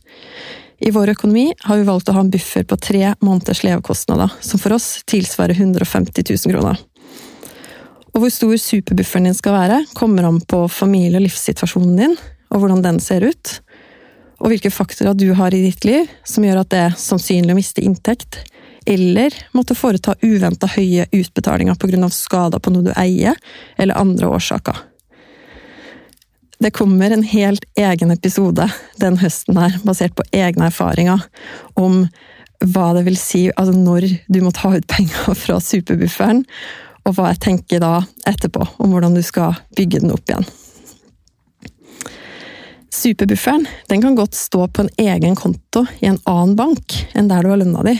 I 0.85 0.91
vår 0.91 1.13
økonomi 1.13 1.51
har 1.63 1.79
vi 1.79 1.87
valgt 1.87 2.09
å 2.11 2.17
ha 2.17 2.25
en 2.25 2.33
buffer 2.33 2.65
på 2.67 2.77
tre 2.81 3.13
måneders 3.23 3.61
levekostnader, 3.63 4.33
som 4.41 4.59
for 4.61 4.75
oss 4.75 4.89
tilsvarer 5.07 5.55
150 5.55 6.25
000 6.33 6.51
kroner. 6.51 6.81
Og 8.15 8.23
hvor 8.23 8.31
stor 8.31 8.55
superbufferen 8.55 9.27
din 9.27 9.35
skal 9.35 9.57
være, 9.57 9.81
kommer 9.93 10.23
an 10.23 10.39
på 10.39 10.61
familie- 10.71 11.19
og 11.19 11.25
livssituasjonen 11.25 11.97
din, 11.99 12.17
og 12.49 12.61
hvordan 12.61 12.83
den 12.85 12.99
ser 13.03 13.27
ut. 13.27 13.59
og 14.39 14.49
hvilke 14.51 14.69
faktorer 14.69 15.15
du 15.15 15.29
har 15.33 15.53
i 15.55 15.61
ditt 15.63 15.85
liv 15.87 16.09
som 16.27 16.43
gjør 16.43 16.59
at 16.59 16.69
det 16.69 16.79
er 16.83 16.97
sannsynlig 16.99 17.53
å 17.53 17.55
miste 17.55 17.81
inntekt, 17.81 18.35
eller 18.85 19.33
måtte 19.55 19.77
foreta 19.79 20.13
uventa 20.21 20.67
høye 20.67 21.07
utbetalinger 21.07 21.75
pga. 21.79 22.09
skader 22.09 22.59
på 22.59 22.69
noe 22.69 22.83
du 22.83 22.91
eier, 22.99 23.35
eller 23.77 23.95
andre 23.95 24.27
årsaker. 24.27 24.75
Det 26.59 26.71
kommer 26.71 27.11
en 27.11 27.23
helt 27.23 27.65
egen 27.75 28.11
episode 28.11 28.67
den 28.99 29.17
høsten 29.17 29.57
her, 29.57 29.79
basert 29.83 30.15
på 30.15 30.27
egne 30.31 30.67
erfaringer, 30.67 31.23
om 31.75 32.07
hva 32.59 32.93
det 32.95 33.05
vil 33.05 33.17
si 33.17 33.49
altså 33.55 33.75
når 33.75 34.07
du 34.27 34.41
må 34.41 34.51
ta 34.51 34.75
ut 34.75 34.87
penger 34.87 35.33
fra 35.43 35.59
superbufferen, 35.59 36.45
og 37.05 37.15
hva 37.15 37.31
jeg 37.31 37.41
tenker 37.45 37.83
da 37.83 37.99
etterpå 38.27 38.65
om 38.81 38.93
hvordan 38.93 39.15
du 39.17 39.21
skal 39.25 39.57
bygge 39.77 40.01
den 40.03 40.13
opp 40.15 40.29
igjen. 40.29 40.47
Superbufferen 42.95 43.67
den 43.91 44.01
kan 44.01 44.15
godt 44.17 44.35
stå 44.35 44.67
på 44.67 44.85
en 44.85 44.91
egen 44.97 45.35
konto 45.35 45.85
i 45.99 46.09
en 46.09 46.19
annen 46.25 46.55
bank 46.57 46.95
enn 47.13 47.29
der 47.29 47.43
du 47.43 47.51
har 47.51 47.61
lønna 47.61 47.83
di. 47.85 47.95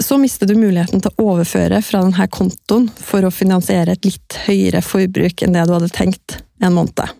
Så 0.00 0.16
mister 0.22 0.46
du 0.46 0.54
muligheten 0.54 1.02
til 1.02 1.10
å 1.10 1.32
overføre 1.32 1.80
fra 1.82 2.04
denne 2.04 2.28
kontoen 2.30 2.86
for 2.94 3.26
å 3.26 3.34
finansiere 3.34 3.96
et 3.96 4.06
litt 4.06 4.36
høyere 4.46 4.82
forbruk 4.86 5.42
enn 5.42 5.56
det 5.56 5.66
du 5.66 5.74
hadde 5.74 5.90
tenkt 5.92 6.38
en 6.62 6.76
måned. 6.76 7.10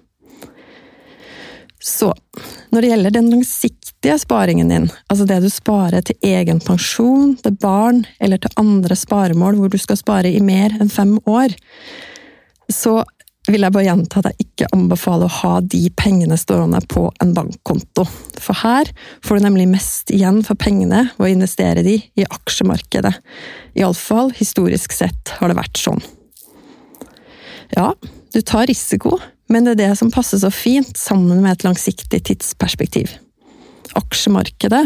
Så 1.78 2.10
når 2.72 2.82
det 2.82 2.90
gjelder 2.90 3.14
den 3.14 3.28
langsiktige 3.30 4.16
sparingen 4.18 4.72
din, 4.72 4.88
altså 5.06 5.26
det 5.28 5.38
du 5.44 5.50
sparer 5.52 6.02
til 6.06 6.18
egen 6.26 6.58
pensjon, 6.64 7.36
til 7.38 7.54
barn 7.62 8.02
eller 8.20 8.40
til 8.42 8.54
andre 8.58 8.98
sparemål 8.98 9.60
hvor 9.60 9.70
du 9.70 9.78
skal 9.78 10.00
spare 10.00 10.32
i 10.32 10.42
mer 10.42 10.74
enn 10.80 10.90
fem 10.90 11.16
år, 11.30 11.54
så 12.72 13.00
vil 13.48 13.64
jeg 13.64 13.72
bare 13.72 13.86
gjenta 13.86 14.20
at 14.20 14.28
jeg 14.28 14.44
ikke 14.44 14.68
anbefaler 14.76 15.28
å 15.28 15.36
ha 15.38 15.52
de 15.64 15.80
pengene 15.96 16.36
stående 16.36 16.82
på 16.90 17.06
en 17.22 17.32
bankkonto. 17.36 18.04
For 18.36 18.60
her 18.60 18.90
får 19.24 19.38
du 19.38 19.46
nemlig 19.46 19.68
mest 19.70 20.12
igjen 20.12 20.42
for 20.44 20.58
pengene 20.60 21.06
ved 21.16 21.24
å 21.24 21.32
investere 21.32 21.84
de 21.86 21.96
i 21.96 22.26
aksjemarkedet. 22.28 23.14
Iallfall 23.78 24.34
historisk 24.36 24.92
sett 24.96 25.32
har 25.38 25.48
det 25.48 25.58
vært 25.58 25.80
sånn. 25.80 26.02
Ja, 27.76 27.92
du 28.34 28.40
tar 28.44 28.68
risiko, 28.68 29.18
men 29.48 29.64
det 29.64 29.74
er 29.74 29.80
det 29.86 29.94
som 30.00 30.12
passer 30.12 30.40
så 30.42 30.50
fint 30.52 30.96
sammen 30.98 31.40
med 31.42 31.56
et 31.56 31.66
langsiktig 31.66 32.20
tidsperspektiv. 32.28 33.14
Aksjemarkedet 33.96 34.82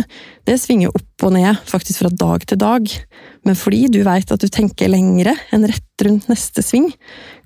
det 0.46 0.58
svinger 0.62 0.92
opp 0.94 1.26
og 1.26 1.34
ned, 1.34 1.58
faktisk 1.68 2.04
fra 2.04 2.10
dag 2.14 2.44
til 2.48 2.60
dag, 2.62 2.86
men 3.46 3.58
fordi 3.58 3.86
du 3.92 4.00
vet 4.06 4.30
at 4.30 4.42
du 4.42 4.48
tenker 4.50 4.90
lengre 4.90 5.34
enn 5.54 5.66
rett 5.68 6.06
rundt 6.06 6.28
neste 6.30 6.62
sving, 6.64 6.90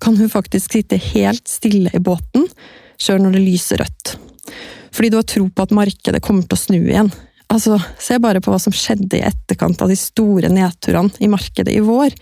kan 0.03 0.17
du 0.19 0.29
faktisk 0.33 0.77
sitte 0.77 1.01
helt 1.13 1.47
stille 1.49 1.93
i 1.97 2.03
båten, 2.03 2.47
sjøl 3.01 3.25
når 3.25 3.39
det 3.39 3.45
lyser 3.45 3.83
rødt. 3.83 4.17
Fordi 4.97 5.13
du 5.13 5.19
har 5.19 5.29
tro 5.29 5.49
på 5.49 5.65
at 5.65 5.75
markedet 5.77 6.23
kommer 6.25 6.47
til 6.47 6.57
å 6.57 6.61
snu 6.61 6.79
igjen. 6.81 7.11
Altså, 7.53 7.77
Se 8.01 8.19
bare 8.23 8.41
på 8.43 8.51
hva 8.51 8.59
som 8.61 8.75
skjedde 8.75 9.19
i 9.19 9.27
etterkant 9.27 9.83
av 9.83 9.93
de 9.93 9.99
store 9.99 10.51
nedturene 10.53 11.21
i 11.23 11.31
markedet 11.31 11.75
i 11.75 11.85
vår. 11.85 12.17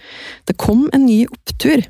Det 0.44 0.58
kom 0.60 0.88
en 0.92 1.06
ny 1.06 1.24
opptur. 1.26 1.84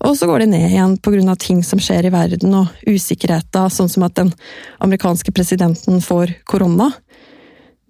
Og 0.00 0.16
så 0.16 0.26
går 0.26 0.42
det 0.42 0.52
ned 0.54 0.70
igjen 0.70 0.96
pga. 0.98 1.36
ting 1.36 1.64
som 1.64 1.80
skjer 1.80 2.06
i 2.06 2.12
verden 2.12 2.54
og 2.56 2.68
usikkerheter, 2.86 3.68
sånn 3.68 3.88
som 3.88 4.06
at 4.06 4.14
den 4.16 4.32
amerikanske 4.78 5.32
presidenten 5.32 6.00
får 6.00 6.32
korona. 6.44 6.90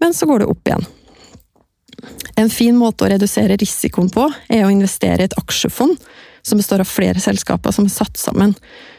Men 0.00 0.14
så 0.14 0.26
går 0.26 0.42
det 0.42 0.50
opp 0.50 0.66
igjen. 0.66 0.86
En 2.36 2.50
fin 2.50 2.76
måte 2.76 3.04
å 3.04 3.10
redusere 3.12 3.56
risikoen 3.60 4.10
på, 4.10 4.26
er 4.48 4.64
å 4.64 4.72
investere 4.72 5.22
i 5.22 5.28
et 5.28 5.38
aksjefond 5.38 5.98
som 6.42 6.58
består 6.58 6.80
av 6.80 6.88
flere 6.88 7.20
selskaper 7.20 7.74
som 7.74 7.84
er 7.84 7.94
satt 7.94 8.16
sammen, 8.16 8.54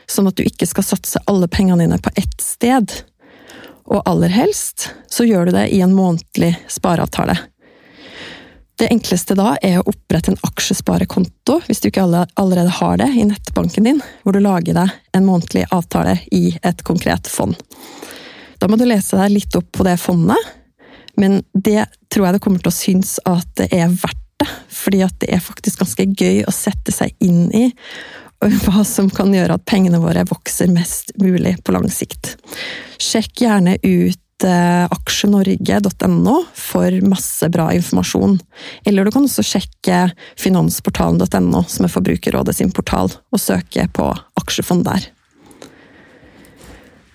sånn 0.05 0.29
at 0.29 0.37
du 0.37 0.45
ikke 0.45 0.67
skal 0.69 0.85
satse 0.85 1.21
alle 1.27 1.49
pengene 1.51 1.83
dine 1.83 1.97
på 1.97 2.13
ett 2.15 2.37
sted. 2.41 2.93
Og 3.91 4.03
aller 4.05 4.31
helst 4.31 4.91
så 5.11 5.25
gjør 5.27 5.49
du 5.49 5.57
det 5.57 5.67
i 5.73 5.81
en 5.81 5.95
månedlig 5.97 6.53
spareavtale. 6.69 7.35
Det 8.81 8.87
enkleste 8.89 9.35
da 9.37 9.51
er 9.61 9.75
å 9.77 9.83
opprette 9.91 10.31
en 10.31 10.39
aksjesparekonto, 10.41 11.59
hvis 11.67 11.83
du 11.83 11.91
ikke 11.91 12.01
allerede 12.01 12.71
har 12.79 12.95
det, 12.97 13.11
i 13.13 13.27
nettbanken 13.29 13.85
din, 13.85 13.99
hvor 14.23 14.33
du 14.33 14.39
lager 14.41 14.73
deg 14.73 14.95
en 15.13 15.27
månedlig 15.27 15.67
avtale 15.69 16.15
i 16.33 16.55
et 16.65 16.81
konkret 16.87 17.29
fond. 17.29 17.53
Da 18.57 18.65
må 18.65 18.79
du 18.81 18.87
lese 18.89 19.19
deg 19.19 19.35
litt 19.35 19.57
opp 19.59 19.69
på 19.77 19.85
det 19.85 19.99
fondet, 20.01 20.49
men 21.13 21.43
det 21.53 21.83
tror 22.09 22.25
jeg 22.25 22.39
det 22.39 22.41
kommer 22.41 22.63
til 22.63 22.71
å 22.71 22.79
synes 22.79 23.13
at 23.29 23.53
det 23.61 23.69
er 23.69 23.93
verdt 23.93 24.25
det, 24.41 24.49
fordi 24.73 25.03
at 25.05 25.21
det 25.21 25.29
er 25.35 25.45
faktisk 25.45 25.83
ganske 25.83 26.07
gøy 26.17 26.41
å 26.49 26.55
sette 26.55 26.95
seg 26.95 27.13
inn 27.21 27.51
i 27.53 27.67
hva 28.41 28.81
som 28.87 29.11
kan 29.13 29.29
gjøre 29.29 29.59
at 29.59 29.67
pengene 29.69 30.01
våre 30.01 30.25
vokser 30.25 30.73
mest 30.73 31.13
mulig 31.21 31.59
på 31.61 31.77
lang 31.77 31.85
sikt. 31.93 32.33
Sjekk 32.97 33.43
gjerne 33.45 33.77
ut 33.85 34.20
aksjenorge.no 34.47 36.35
for 36.57 36.97
masse 37.05 37.49
bra 37.53 37.69
informasjon. 37.75 38.39
Eller 38.85 39.05
du 39.05 39.11
kan 39.13 39.25
også 39.27 39.43
sjekke 39.45 40.03
finansportalen.no, 40.39 41.63
som 41.67 41.87
er 41.87 41.93
Forbrukerrådet 41.93 42.55
sin 42.57 42.71
portal, 42.73 43.11
og 43.31 43.41
søke 43.41 43.87
på 43.93 44.09
aksjefond 44.41 44.85
der. 44.87 45.09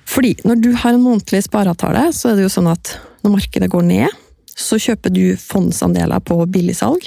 Fordi 0.06 0.36
når 0.46 0.62
du 0.62 0.70
har 0.72 0.94
en 0.94 1.02
månedlig 1.02 1.42
spareavtale, 1.44 2.08
så 2.14 2.30
er 2.30 2.38
det 2.38 2.46
jo 2.46 2.52
sånn 2.52 2.70
at 2.70 2.94
når 3.24 3.34
markedet 3.36 3.70
går 3.72 3.84
ned, 3.84 4.22
så 4.56 4.78
kjøper 4.80 5.12
du 5.12 5.24
fondsandeler 5.40 6.22
på 6.24 6.38
billigsalg. 6.48 7.04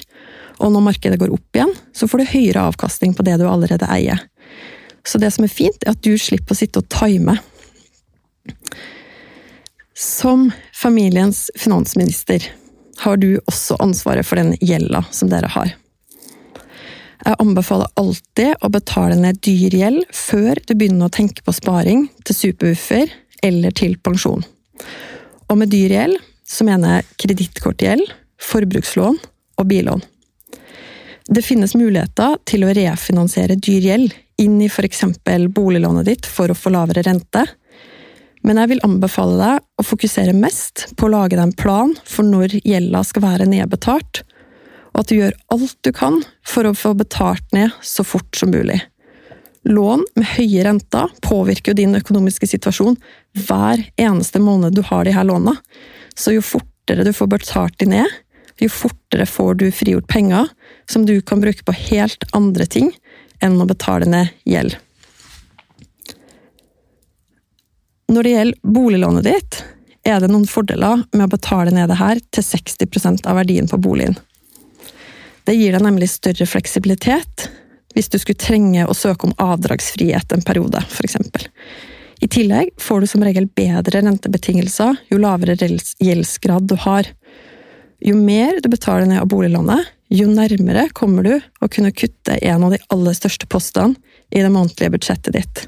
Og 0.60 0.74
når 0.74 0.84
markedet 0.90 1.20
går 1.22 1.32
opp 1.34 1.56
igjen, 1.56 1.72
så 1.96 2.10
får 2.10 2.22
du 2.22 2.32
høyere 2.34 2.66
avkastning 2.70 3.16
på 3.16 3.26
det 3.26 3.40
du 3.40 3.48
allerede 3.50 3.88
eier. 3.90 4.20
Så 5.08 5.18
det 5.22 5.32
som 5.34 5.46
er 5.48 5.54
fint, 5.54 5.80
er 5.86 5.96
at 5.96 6.04
du 6.04 6.14
slipper 6.20 6.54
å 6.54 6.60
sitte 6.60 6.84
og 6.84 6.90
time. 6.92 7.38
Som 10.00 10.52
familiens 10.74 11.52
finansminister 11.56 12.44
har 12.98 13.18
du 13.18 13.34
også 13.52 13.76
ansvaret 13.84 14.24
for 14.24 14.40
den 14.40 14.54
gjelda 14.64 15.02
som 15.12 15.28
dere 15.28 15.50
har. 15.52 15.74
Jeg 17.20 17.36
anbefaler 17.44 17.92
alltid 18.00 18.64
å 18.64 18.70
betale 18.72 19.18
ned 19.20 19.42
dyr 19.44 19.76
gjeld 19.76 20.06
før 20.16 20.62
du 20.64 20.72
begynner 20.72 21.10
å 21.10 21.16
tenke 21.18 21.44
på 21.44 21.52
sparing 21.52 22.06
til 22.24 22.38
superbuffer 22.38 23.12
eller 23.44 23.76
til 23.76 23.98
pensjon. 24.00 24.46
Og 25.52 25.60
med 25.60 25.74
dyr 25.76 25.98
gjeld 25.98 26.24
så 26.48 26.64
mener 26.64 26.96
jeg 27.02 27.10
kredittkortgjeld, 27.26 28.08
forbrukslån 28.40 29.20
og 29.60 29.68
billån. 29.68 30.08
Det 31.28 31.44
finnes 31.44 31.76
muligheter 31.76 32.40
til 32.48 32.64
å 32.64 32.72
refinansiere 32.72 33.60
dyr 33.60 33.92
gjeld 33.92 34.16
inn 34.40 34.62
i 34.64 34.72
f.eks. 34.72 35.04
boliglånet 35.52 36.08
ditt 36.08 36.26
for 36.38 36.48
å 36.48 36.56
få 36.56 36.72
lavere 36.72 37.04
rente, 37.04 37.44
men 38.46 38.60
jeg 38.62 38.72
vil 38.72 38.84
anbefale 38.88 39.38
deg 39.40 39.66
å 39.82 39.86
fokusere 39.86 40.36
mest 40.38 40.88
på 40.98 41.08
å 41.08 41.14
lage 41.14 41.36
deg 41.36 41.44
en 41.44 41.56
plan 41.58 41.96
for 42.08 42.28
når 42.28 42.60
gjelda 42.64 43.04
skal 43.08 43.26
være 43.26 43.50
nedbetalt, 43.50 44.22
og 44.94 45.02
at 45.02 45.12
du 45.12 45.20
gjør 45.20 45.36
alt 45.54 45.76
du 45.86 45.92
kan 45.96 46.22
for 46.48 46.68
å 46.68 46.76
få 46.78 46.94
betalt 46.98 47.46
ned 47.56 47.76
så 47.86 48.06
fort 48.08 48.40
som 48.40 48.52
mulig. 48.54 48.80
Lån 49.68 50.06
med 50.16 50.28
høye 50.38 50.64
renter 50.66 51.12
påvirker 51.26 51.74
jo 51.74 51.82
din 51.82 51.98
økonomiske 52.00 52.48
situasjon 52.48 52.96
hver 53.46 53.84
eneste 54.00 54.40
måned 54.42 54.78
du 54.78 54.82
har 54.88 55.06
de 55.06 55.14
her 55.14 55.28
låna, 55.28 55.58
så 56.16 56.34
jo 56.34 56.44
fortere 56.46 57.06
du 57.06 57.12
får 57.14 57.32
betalt 57.36 57.78
de 57.84 57.90
ned, 57.92 58.20
jo 58.60 58.72
fortere 58.72 59.28
får 59.28 59.60
du 59.60 59.68
frigjort 59.72 60.08
penger 60.12 60.48
som 60.90 61.06
du 61.08 61.20
kan 61.22 61.44
bruke 61.44 61.64
på 61.64 61.76
helt 61.92 62.24
andre 62.36 62.68
ting 62.68 62.92
enn 63.44 63.60
å 63.60 63.68
betale 63.68 64.08
ned 64.10 64.32
gjeld. 64.48 64.76
Når 68.10 68.26
det 68.26 68.32
gjelder 68.34 68.74
boliglånet 68.76 69.28
ditt, 69.28 69.60
er 70.08 70.22
det 70.24 70.32
noen 70.32 70.48
fordeler 70.50 71.04
med 71.14 71.28
å 71.28 71.34
betale 71.36 71.74
ned 71.76 71.92
det 71.92 72.00
her 72.00 72.22
til 72.34 72.46
60% 72.46 73.28
av 73.30 73.38
verdien 73.38 73.70
på 73.70 73.78
boligen. 73.78 74.18
Det 75.46 75.54
gir 75.54 75.76
deg 75.76 75.86
nemlig 75.86 76.10
større 76.10 76.48
fleksibilitet 76.50 77.50
hvis 77.94 78.10
du 78.10 78.20
skulle 78.22 78.42
trenge 78.42 78.86
å 78.86 78.96
søke 78.98 79.28
om 79.28 79.36
avdragsfrihet 79.42 80.34
en 80.34 80.46
periode, 80.46 80.82
f.eks. 80.90 81.18
I 82.20 82.28
tillegg 82.28 82.74
får 82.82 83.02
du 83.02 83.10
som 83.10 83.24
regel 83.26 83.48
bedre 83.58 84.02
rentebetingelser 84.04 85.00
jo 85.12 85.22
lavere 85.22 85.56
gjeldsgrad 85.56 86.68
du 86.70 86.76
har. 86.84 87.08
Jo 88.04 88.18
mer 88.18 88.60
du 88.62 88.70
betaler 88.72 89.08
ned 89.10 89.22
av 89.22 89.30
boliglånet, 89.32 89.86
jo 90.10 90.26
nærmere 90.30 90.90
kommer 90.98 91.26
du 91.26 91.36
å 91.38 91.70
kunne 91.70 91.94
kutte 91.94 92.38
en 92.42 92.66
av 92.66 92.74
de 92.74 92.82
aller 92.94 93.18
største 93.18 93.50
postene 93.50 93.98
i 94.34 94.42
det 94.42 94.54
månedlige 94.54 94.98
budsjettet 94.98 95.36
ditt. 95.38 95.68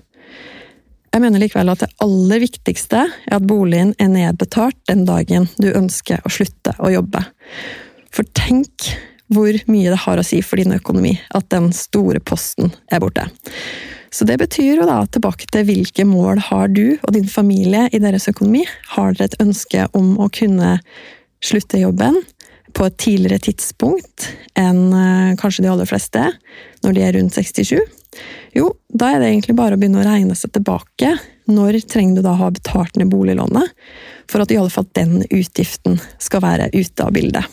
Jeg 1.12 1.24
mener 1.26 1.42
likevel 1.44 1.74
at 1.74 1.82
det 1.84 1.92
aller 2.04 2.40
viktigste 2.40 3.04
er 3.04 3.36
at 3.36 3.48
boligen 3.48 3.92
er 4.00 4.12
nedbetalt 4.14 4.78
den 4.88 5.04
dagen 5.08 5.50
du 5.60 5.68
ønsker 5.76 6.24
å 6.24 6.32
slutte 6.32 6.72
å 6.80 6.92
jobbe. 6.94 7.26
For 8.16 8.28
tenk 8.38 8.94
hvor 9.32 9.56
mye 9.72 9.92
det 9.92 10.00
har 10.06 10.20
å 10.20 10.26
si 10.28 10.42
for 10.44 10.60
din 10.60 10.76
økonomi 10.76 11.18
at 11.36 11.50
den 11.52 11.70
store 11.76 12.24
posten 12.24 12.72
er 12.92 13.04
borte. 13.04 13.28
Så 14.12 14.28
det 14.28 14.38
betyr 14.42 14.82
jo 14.82 14.88
da 14.88 15.02
tilbake 15.08 15.48
til 15.52 15.68
hvilke 15.68 16.08
mål 16.08 16.42
har 16.50 16.72
du 16.72 16.98
og 16.98 17.14
din 17.16 17.28
familie 17.32 17.86
i 17.92 18.00
deres 18.04 18.28
økonomi? 18.32 18.66
Har 18.96 19.16
dere 19.16 19.32
et 19.32 19.40
ønske 19.44 19.88
om 19.96 20.18
å 20.20 20.28
kunne 20.36 20.78
slutte 21.44 21.80
jobben 21.80 22.20
på 22.76 22.88
et 22.88 23.00
tidligere 23.04 23.44
tidspunkt 23.52 24.30
enn 24.60 24.92
eh, 24.96 25.32
kanskje 25.40 25.64
de 25.66 25.72
aller 25.72 25.88
fleste, 25.88 26.28
når 26.84 26.96
de 26.96 27.04
er 27.08 27.18
rundt 27.20 27.36
67? 27.36 27.80
Jo, 28.56 28.74
da 28.92 29.14
er 29.14 29.22
det 29.22 29.30
egentlig 29.32 29.56
bare 29.56 29.78
å 29.78 29.80
begynne 29.80 30.02
å 30.02 30.08
regne 30.08 30.36
seg 30.36 30.52
tilbake 30.56 31.14
når 31.52 31.80
trenger 31.90 32.20
du 32.20 32.26
da 32.26 32.36
ha 32.40 32.50
betalt 32.52 32.98
ned 33.00 33.12
boliglånet 33.12 33.72
for 34.32 34.44
at 34.44 34.52
i 34.52 34.60
alle 34.60 34.72
fall 34.74 34.88
den 34.98 35.22
utgiften 35.30 36.00
skal 36.20 36.44
være 36.44 36.70
ute 36.76 37.06
av 37.06 37.16
bildet. 37.16 37.48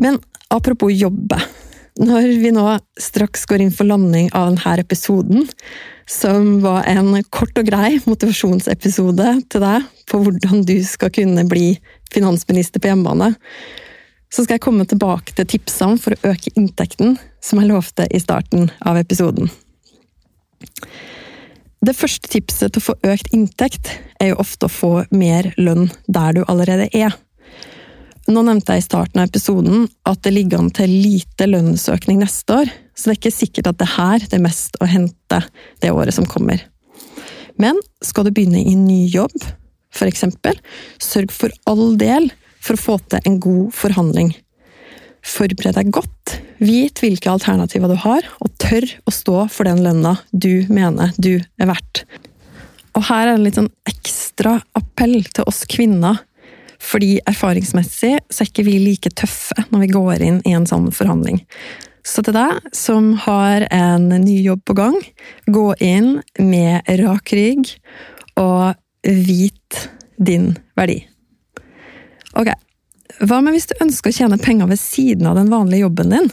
Men 0.00 0.20
apropos 0.52 0.92
jobbe. 0.92 1.38
Når 1.94 2.26
vi 2.42 2.50
nå 2.50 2.66
straks 2.98 3.44
går 3.46 3.62
inn 3.62 3.74
for 3.74 3.86
landing 3.86 4.26
av 4.34 4.50
denne 4.50 4.72
episoden, 4.82 5.44
som 6.10 6.58
var 6.64 6.88
en 6.90 7.14
kort 7.32 7.54
og 7.60 7.68
grei 7.68 8.00
motivasjonsepisode 8.04 9.28
til 9.52 9.62
deg 9.62 9.86
på 10.10 10.20
hvordan 10.20 10.64
du 10.66 10.76
skal 10.84 11.12
kunne 11.14 11.46
bli 11.48 11.76
finansminister 12.12 12.82
på 12.82 12.90
hjemmebane, 12.90 13.30
så 14.34 14.42
skal 14.42 14.56
jeg 14.56 14.64
komme 14.64 14.86
tilbake 14.90 15.34
til 15.36 15.46
tipsene 15.46 16.00
for 16.02 16.16
å 16.16 16.32
øke 16.32 16.50
inntekten, 16.58 17.14
som 17.38 17.60
jeg 17.60 17.70
lovte 17.70 18.08
i 18.10 18.18
starten 18.22 18.66
av 18.82 18.98
episoden. 18.98 19.46
Det 21.84 21.94
første 21.94 22.30
tipset 22.32 22.72
til 22.72 22.80
å 22.80 22.86
få 22.88 22.96
økt 23.12 23.30
inntekt, 23.36 23.92
er 24.18 24.32
jo 24.32 24.40
ofte 24.42 24.66
å 24.66 24.72
få 24.72 24.92
mer 25.14 25.52
lønn 25.60 25.86
der 26.08 26.34
du 26.34 26.42
allerede 26.48 26.88
er. 26.96 27.14
Nå 28.26 28.40
nevnte 28.42 28.74
jeg 28.74 28.82
i 28.82 28.86
starten 28.86 29.20
av 29.20 29.28
episoden 29.28 29.84
at 30.08 30.22
det 30.24 30.32
ligger 30.32 30.62
an 30.62 30.70
til 30.74 30.90
lite 30.90 31.46
lønnsøkning 31.50 32.22
neste 32.22 32.62
år, 32.64 32.70
så 32.96 33.10
det 33.10 33.14
er 33.14 33.20
ikke 33.20 33.36
sikkert 33.36 33.68
at 33.70 33.82
det 33.82 33.90
her 33.94 34.24
det 34.24 34.38
er 34.38 34.46
mest 34.46 34.80
å 34.80 34.88
hente 34.88 35.42
det 35.84 35.92
året 35.92 36.16
som 36.16 36.26
kommer. 36.26 36.64
Men 37.60 37.78
skal 38.02 38.26
du 38.26 38.32
begynne 38.34 38.64
i 38.64 38.74
ny 38.78 39.04
jobb, 39.12 39.36
for 39.94 40.10
eksempel, 40.10 40.56
sørg 40.98 41.30
for 41.30 41.54
all 41.70 41.92
del 42.00 42.32
for 42.64 42.76
å 42.76 42.80
få 42.80 42.98
til 43.12 43.24
en 43.28 43.38
god 43.42 43.70
forhandling. 43.76 44.32
Forbered 45.24 45.76
deg 45.78 45.92
godt, 45.94 46.36
vit 46.60 47.00
hvilke 47.00 47.32
alternativer 47.32 47.92
du 47.92 47.96
har, 48.02 48.26
og 48.44 48.52
tør 48.60 48.86
å 49.08 49.14
stå 49.14 49.38
for 49.52 49.68
den 49.68 49.82
lønna 49.84 50.18
du 50.32 50.66
mener 50.72 51.12
du 51.16 51.38
er 51.38 51.70
verdt. 51.70 52.04
Og 52.94 53.06
her 53.08 53.28
er 53.28 53.36
det 53.36 53.48
litt 53.48 53.58
sånn 53.58 53.72
ekstra 53.88 54.58
appell 54.78 55.18
til 55.34 55.48
oss 55.50 55.64
kvinner 55.70 56.22
fordi 56.84 57.16
erfaringsmessig 57.24 58.18
så 58.28 58.42
er 58.42 58.50
ikke 58.50 58.66
vi 58.66 58.74
like 58.82 59.12
tøffe 59.16 59.66
når 59.70 59.86
vi 59.86 59.92
går 59.94 60.24
inn 60.26 60.40
i 60.44 60.52
en 60.52 60.66
sånn 60.68 60.90
forhandling. 60.92 61.40
Så 62.04 62.20
til 62.26 62.36
deg 62.36 62.60
som 62.76 63.14
har 63.24 63.64
en 63.72 64.10
ny 64.12 64.36
jobb 64.44 64.66
på 64.68 64.76
gang, 64.76 64.98
gå 65.48 65.70
inn 65.80 66.18
med 66.36 66.84
rak 67.00 67.32
rygg 67.32 67.72
og 68.40 68.76
vit 69.04 69.86
din 70.20 70.52
verdi. 70.76 71.00
Ok, 72.38 72.50
hva 73.22 73.40
med 73.44 73.54
hvis 73.54 73.68
du 73.70 73.76
ønsker 73.82 74.10
å 74.10 74.16
tjene 74.16 74.40
penger 74.42 74.70
ved 74.70 74.80
siden 74.80 75.28
av 75.30 75.38
den 75.38 75.52
vanlige 75.52 75.84
jobben 75.84 76.14
din? 76.14 76.30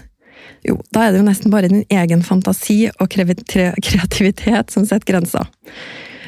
Jo, 0.66 0.78
da 0.94 1.06
er 1.06 1.14
det 1.14 1.22
jo 1.22 1.28
nesten 1.28 1.54
bare 1.54 1.70
din 1.72 1.84
egen 1.90 2.24
fantasi 2.26 2.86
og 2.94 3.10
kreativitet 3.88 4.74
som 4.74 4.86
setter 4.86 5.14
grenser. 5.14 5.50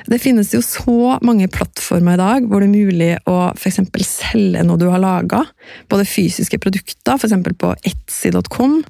Det 0.04 0.20
finnes 0.20 0.50
jo 0.52 0.60
så 0.66 1.18
mange 1.24 1.48
plattformer 1.52 2.18
i 2.18 2.20
dag 2.20 2.48
hvor 2.50 2.60
det 2.60 2.68
er 2.68 2.74
mulig 2.74 3.12
å 3.30 3.38
f.eks. 3.56 3.80
selge 4.04 4.64
noe 4.68 4.80
du 4.82 4.90
har 4.92 5.02
laga. 5.02 5.46
Både 5.92 6.08
fysiske 6.08 6.60
produkter, 6.60 7.16
f.eks. 7.16 7.38
på 7.60 7.72
etsy.com, 7.88 8.82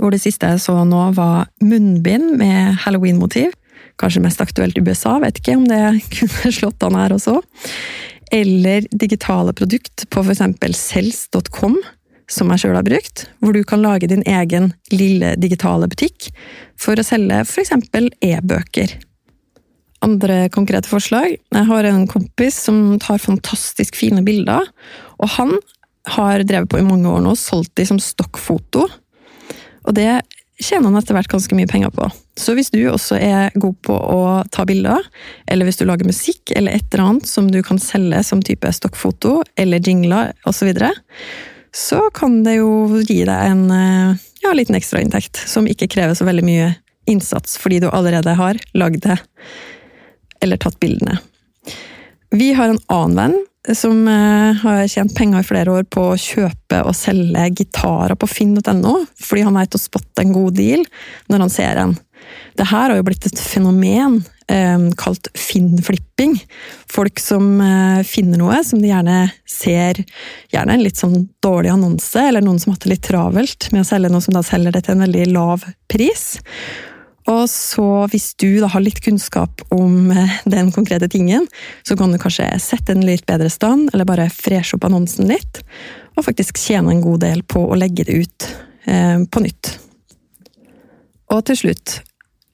hvor 0.00 0.14
det 0.14 0.22
siste 0.22 0.48
jeg 0.48 0.62
så 0.64 0.78
nå 0.88 1.10
var 1.18 1.50
munnbind 1.60 2.38
med 2.40 2.80
halloween-motiv. 2.86 3.52
Kanskje 4.00 4.24
mest 4.24 4.40
aktuelt 4.40 4.78
i 4.78 4.84
USA, 4.86 5.18
vet 5.20 5.42
ikke 5.42 5.58
om 5.60 5.68
det 5.68 5.82
kunne 6.16 6.54
slått 6.56 6.88
an 6.88 6.96
her 6.96 7.18
også. 7.18 7.36
Eller 8.30 8.86
digitale 8.90 9.52
produkt 9.56 10.06
på 10.10 10.22
f.eks. 10.22 10.42
sels.com, 10.78 11.78
som 12.30 12.52
jeg 12.52 12.62
sjøl 12.62 12.78
har 12.78 12.86
brukt, 12.86 13.26
hvor 13.42 13.56
du 13.56 13.62
kan 13.66 13.82
lage 13.84 14.08
din 14.08 14.24
egen 14.28 14.72
lille 14.94 15.34
digitale 15.40 15.88
butikk 15.90 16.30
for 16.80 16.96
å 16.96 17.06
selge 17.06 17.42
f.eks. 17.44 17.74
e-bøker 18.22 19.00
andre 20.02 20.48
konkrete 20.52 20.90
forslag. 20.90 21.36
Jeg 21.38 21.68
har 21.68 21.86
en 21.86 22.06
kompis 22.10 22.58
som 22.66 22.98
tar 23.02 23.22
fantastisk 23.22 23.96
fine 23.98 24.24
bilder, 24.26 24.66
og 25.22 25.34
han 25.36 25.54
har 26.16 26.42
drevet 26.42 26.70
på 26.70 26.80
i 26.80 26.86
mange 26.86 27.10
år 27.10 27.22
nå, 27.22 27.36
solgt 27.38 27.76
de 27.78 27.86
som 27.86 28.00
stokkfoto. 28.02 28.88
Og 29.86 29.94
det 29.94 30.10
tjener 30.58 30.90
han 30.90 30.98
etter 30.98 31.16
hvert 31.16 31.30
ganske 31.30 31.56
mye 31.58 31.70
penger 31.70 31.94
på. 31.94 32.08
Så 32.38 32.54
hvis 32.56 32.70
du 32.72 32.80
også 32.88 33.18
er 33.20 33.52
god 33.60 33.74
på 33.84 33.92
å 33.92 34.20
ta 34.54 34.64
bilder, 34.68 35.04
eller 35.50 35.68
hvis 35.68 35.80
du 35.80 35.84
lager 35.84 36.08
musikk 36.08 36.54
eller 36.56 36.78
et 36.78 36.86
eller 36.88 37.04
annet 37.04 37.28
som 37.28 37.50
du 37.52 37.60
kan 37.64 37.80
selge 37.82 38.22
som 38.24 38.40
type 38.40 38.70
stokkfoto, 38.72 39.42
eller 39.60 39.82
jingler 39.84 40.32
osv., 40.48 40.62
så, 40.62 40.68
videre, 40.70 40.92
så 41.76 42.00
kan 42.14 42.40
det 42.46 42.56
jo 42.60 43.02
gi 43.02 43.20
deg 43.28 43.50
en 43.50 43.66
ja, 44.42 44.52
liten 44.56 44.78
ekstrainntekt 44.78 45.42
som 45.48 45.68
ikke 45.68 45.90
krever 45.92 46.16
så 46.16 46.24
veldig 46.28 46.44
mye 46.46 46.72
innsats, 47.10 47.58
fordi 47.58 47.82
du 47.82 47.90
allerede 47.90 48.34
har 48.38 48.60
lagd 48.78 49.02
det 49.04 49.18
eller 50.42 50.58
tatt 50.58 50.78
bildene. 50.80 51.18
Vi 52.32 52.52
har 52.56 52.72
en 52.72 52.80
annen 52.88 53.18
venn 53.18 53.76
som 53.76 54.08
eh, 54.08 54.62
har 54.62 54.86
tjent 54.90 55.14
penger 55.14 55.42
i 55.42 55.46
flere 55.46 55.74
år 55.76 55.84
på 55.92 56.08
å 56.10 56.18
kjøpe 56.18 56.80
og 56.82 56.96
selge 56.98 57.44
gitarer 57.60 58.16
på 58.18 58.26
finn.no, 58.30 58.94
fordi 59.20 59.44
han 59.46 59.58
veit 59.58 59.76
å 59.76 59.80
spotte 59.80 60.24
en 60.24 60.34
god 60.34 60.56
deal 60.58 60.82
når 61.30 61.44
han 61.44 61.52
ser 61.52 61.82
en. 61.84 61.94
Det 62.58 62.68
her 62.68 62.90
har 62.90 62.98
jo 62.98 63.06
blitt 63.06 63.26
et 63.28 63.40
fenomen 63.40 64.20
eh, 64.52 64.84
kalt 65.00 65.30
finnflipping. 65.38 66.36
Folk 66.90 67.20
som 67.22 67.54
eh, 67.64 68.02
finner 68.06 68.40
noe 68.40 68.60
som 68.66 68.82
de 68.82 68.90
gjerne 68.90 69.18
ser 69.48 70.02
gjerne 70.52 70.76
en 70.76 70.84
litt 70.84 71.00
sånn 71.00 71.28
dårlig 71.44 71.72
annonse, 71.74 72.28
eller 72.28 72.44
noen 72.44 72.60
som 72.60 72.72
har 72.72 72.78
hatt 72.78 72.86
det 72.86 72.94
litt 72.94 73.08
travelt 73.08 73.68
med 73.72 73.84
å 73.84 73.88
selge 73.88 74.12
noe 74.12 74.24
som 74.24 74.36
da 74.36 74.44
selger 74.46 74.74
det 74.74 74.86
til 74.86 74.96
en 74.96 75.06
veldig 75.06 75.28
lav 75.32 75.68
pris. 75.92 76.32
Og 77.30 77.44
så, 77.50 77.86
hvis 78.10 78.32
du 78.40 78.58
da 78.58 78.68
har 78.72 78.82
litt 78.82 79.00
kunnskap 79.04 79.62
om 79.74 80.10
eh, 80.10 80.38
den 80.44 80.72
konkrete 80.74 81.08
tingen, 81.08 81.46
så 81.86 81.96
kan 81.98 82.12
du 82.12 82.18
kanskje 82.20 82.48
sette 82.62 82.94
den 82.94 83.06
litt 83.06 83.26
bedre 83.30 83.50
stand, 83.52 83.92
eller 83.92 84.08
bare 84.08 84.30
freshe 84.32 84.76
opp 84.76 84.88
annonsen 84.88 85.30
litt, 85.30 85.62
og 86.16 86.26
faktisk 86.26 86.58
tjene 86.60 86.92
en 86.92 87.04
god 87.04 87.22
del 87.24 87.44
på 87.46 87.62
å 87.62 87.78
legge 87.78 88.06
det 88.08 88.18
ut 88.24 88.48
eh, 88.90 89.22
på 89.22 89.44
nytt. 89.44 89.76
Og 91.32 91.44
til 91.48 91.60
slutt, 91.62 92.00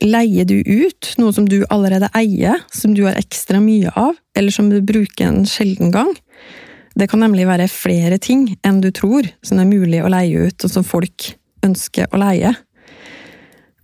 leier 0.04 0.46
du 0.46 0.61
ut 0.62 1.12
noe 1.18 1.34
som 1.34 1.48
du 1.48 1.62
allerede 1.70 2.11
eier, 2.16 2.61
som 2.70 2.94
du 2.94 3.04
har 3.06 3.18
ekstra 3.18 3.61
mye 3.62 3.90
av, 3.98 4.16
eller 4.37 4.54
som 4.54 4.70
du 4.70 4.80
bruker 4.84 5.26
en 5.26 5.44
sjelden 5.48 5.92
gang? 5.94 6.14
Det 6.98 7.08
kan 7.11 7.22
nemlig 7.22 7.46
være 7.46 7.68
flere 7.70 8.18
ting 8.22 8.48
enn 8.66 8.80
du 8.82 8.90
tror 8.94 9.28
som 9.46 9.61
er 9.62 9.70
mulig 9.70 10.00
å 10.02 10.11
leie 10.11 10.48
ut, 10.48 10.64
og 10.64 10.72
som 10.72 10.87
folk 10.87 11.32
ønsker 11.66 12.11
å 12.11 12.20
leie. 12.20 12.54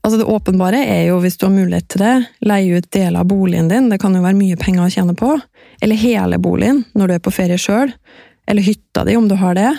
Altså 0.05 0.19
Det 0.21 0.29
åpenbare 0.29 0.83
er 0.85 1.07
jo, 1.09 1.21
hvis 1.23 1.39
du 1.41 1.47
har 1.47 1.55
mulighet 1.55 1.87
til 1.89 2.03
det, 2.05 2.15
leie 2.45 2.77
ut 2.77 2.91
deler 2.93 3.23
av 3.23 3.29
boligen 3.31 3.71
din, 3.71 3.89
det 3.89 4.01
kan 4.03 4.15
jo 4.15 4.25
være 4.25 4.37
mye 4.37 4.59
penger 4.61 4.85
å 4.85 4.93
tjene 4.93 5.15
på. 5.17 5.31
Eller 5.83 6.01
hele 6.01 6.39
boligen, 6.43 6.83
når 6.93 7.09
du 7.09 7.15
er 7.15 7.23
på 7.25 7.33
ferie 7.33 7.57
sjøl. 7.61 7.95
Eller 8.51 8.67
hytta 8.67 9.07
di, 9.09 9.17
om 9.17 9.31
du 9.31 9.39
har 9.41 9.57
det. 9.57 9.71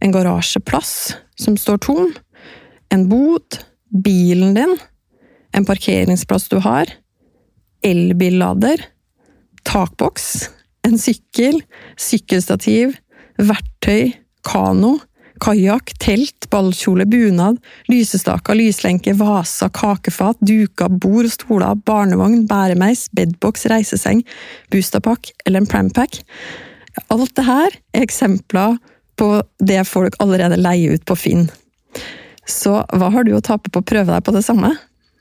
En 0.00 0.14
garasjeplass 0.14 0.94
som 1.36 1.58
står 1.60 1.82
tom. 1.84 2.14
En 2.94 3.04
bod. 3.10 3.60
Bilen 3.88 4.56
din. 4.56 4.74
En 5.56 5.66
parkeringsplass 5.68 6.48
du 6.52 6.58
har. 6.64 6.90
Elbillader. 7.82 8.84
Takboks. 9.68 10.48
En 10.86 10.98
sykkel. 10.98 11.62
Sykkelstativ. 11.96 12.96
Verktøy. 13.38 14.14
Kano 14.48 14.96
kajakk, 15.42 15.92
telt, 16.02 16.48
ballkjole, 16.52 17.06
bunad, 17.08 17.58
lysestaker, 17.90 18.56
lyslenke, 18.58 19.14
vaser, 19.18 19.70
kakefat, 19.74 20.40
duker, 20.44 20.90
bord 20.90 21.28
og 21.28 21.34
stoler, 21.34 21.78
barnevogn, 21.88 22.46
bæremeis, 22.50 23.06
bedboks, 23.16 23.66
reiseseng, 23.70 24.24
boosterpack 24.72 25.32
eller 25.46 25.62
en 25.62 25.70
prampack. 25.70 26.20
Alt 27.14 27.36
det 27.38 27.46
her 27.46 27.78
er 27.94 28.06
eksempler 28.06 28.78
på 29.18 29.30
det 29.62 29.82
folk 29.88 30.18
allerede 30.22 30.58
leier 30.60 30.98
ut 30.98 31.06
på 31.08 31.16
Finn. 31.18 31.48
Så 32.48 32.80
hva 32.96 33.10
har 33.12 33.26
du 33.26 33.34
å 33.36 33.44
tape 33.44 33.70
på 33.70 33.82
å 33.82 33.86
prøve 33.86 34.14
deg 34.14 34.24
på 34.24 34.34
det 34.34 34.44
samme? 34.46 34.72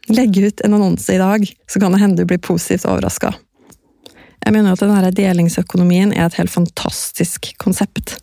Legg 0.08 0.38
ut 0.40 0.62
en 0.64 0.78
annonse 0.78 1.14
i 1.14 1.20
dag, 1.20 1.44
så 1.68 1.80
kan 1.80 1.92
det 1.92 2.00
hende 2.00 2.22
du 2.22 2.30
blir 2.30 2.40
positivt 2.40 2.88
overraska. 2.88 3.34
Jeg 4.48 4.54
mener 4.56 4.78
at 4.78 4.80
denne 4.80 5.10
delingsøkonomien 5.12 6.14
er 6.16 6.24
et 6.24 6.38
helt 6.40 6.54
fantastisk 6.54 7.50
konsept, 7.60 8.14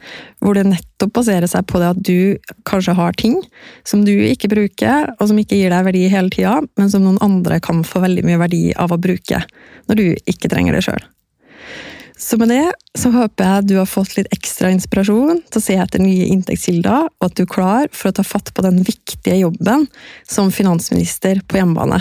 hvor 0.40 0.56
det 0.56 0.64
nettopp 0.70 1.12
baserer 1.18 1.44
seg 1.50 1.66
på 1.68 1.82
det 1.82 1.90
at 1.90 2.00
du 2.00 2.54
kanskje 2.64 2.94
har 2.96 3.16
ting 3.20 3.36
som 3.84 4.06
du 4.06 4.14
ikke 4.14 4.48
bruker, 4.48 5.10
og 5.18 5.28
som 5.28 5.40
ikke 5.40 5.58
gir 5.60 5.74
deg 5.74 5.84
verdi 5.90 6.06
hele 6.08 6.32
tida, 6.32 6.56
men 6.80 6.88
som 6.92 7.04
noen 7.04 7.20
andre 7.24 7.60
kan 7.60 7.84
få 7.84 8.00
veldig 8.06 8.24
mye 8.24 8.40
verdi 8.40 8.62
av 8.72 8.94
å 8.94 9.00
bruke, 9.00 9.42
når 9.90 10.00
du 10.00 10.06
ikke 10.24 10.48
trenger 10.48 10.78
det 10.78 10.86
sjøl. 10.88 11.04
Så 12.18 12.36
med 12.38 12.48
det 12.48 12.72
så 12.98 13.10
håper 13.10 13.44
jeg 13.44 13.68
du 13.68 13.74
har 13.80 13.90
fått 13.90 14.14
litt 14.16 14.30
ekstra 14.34 14.70
inspirasjon 14.70 15.40
til 15.48 15.58
å 15.58 15.64
se 15.64 15.74
etter 15.82 16.02
nye 16.02 16.28
inntektskilder, 16.30 17.08
og 17.10 17.26
at 17.26 17.34
du 17.34 17.42
er 17.42 17.50
klar 17.50 17.88
for 17.90 18.10
å 18.10 18.14
ta 18.14 18.24
fatt 18.26 18.52
på 18.54 18.62
den 18.62 18.84
viktige 18.86 19.40
jobben 19.40 19.88
som 20.22 20.52
finansminister 20.54 21.42
på 21.48 21.58
hjemmebane. 21.58 21.98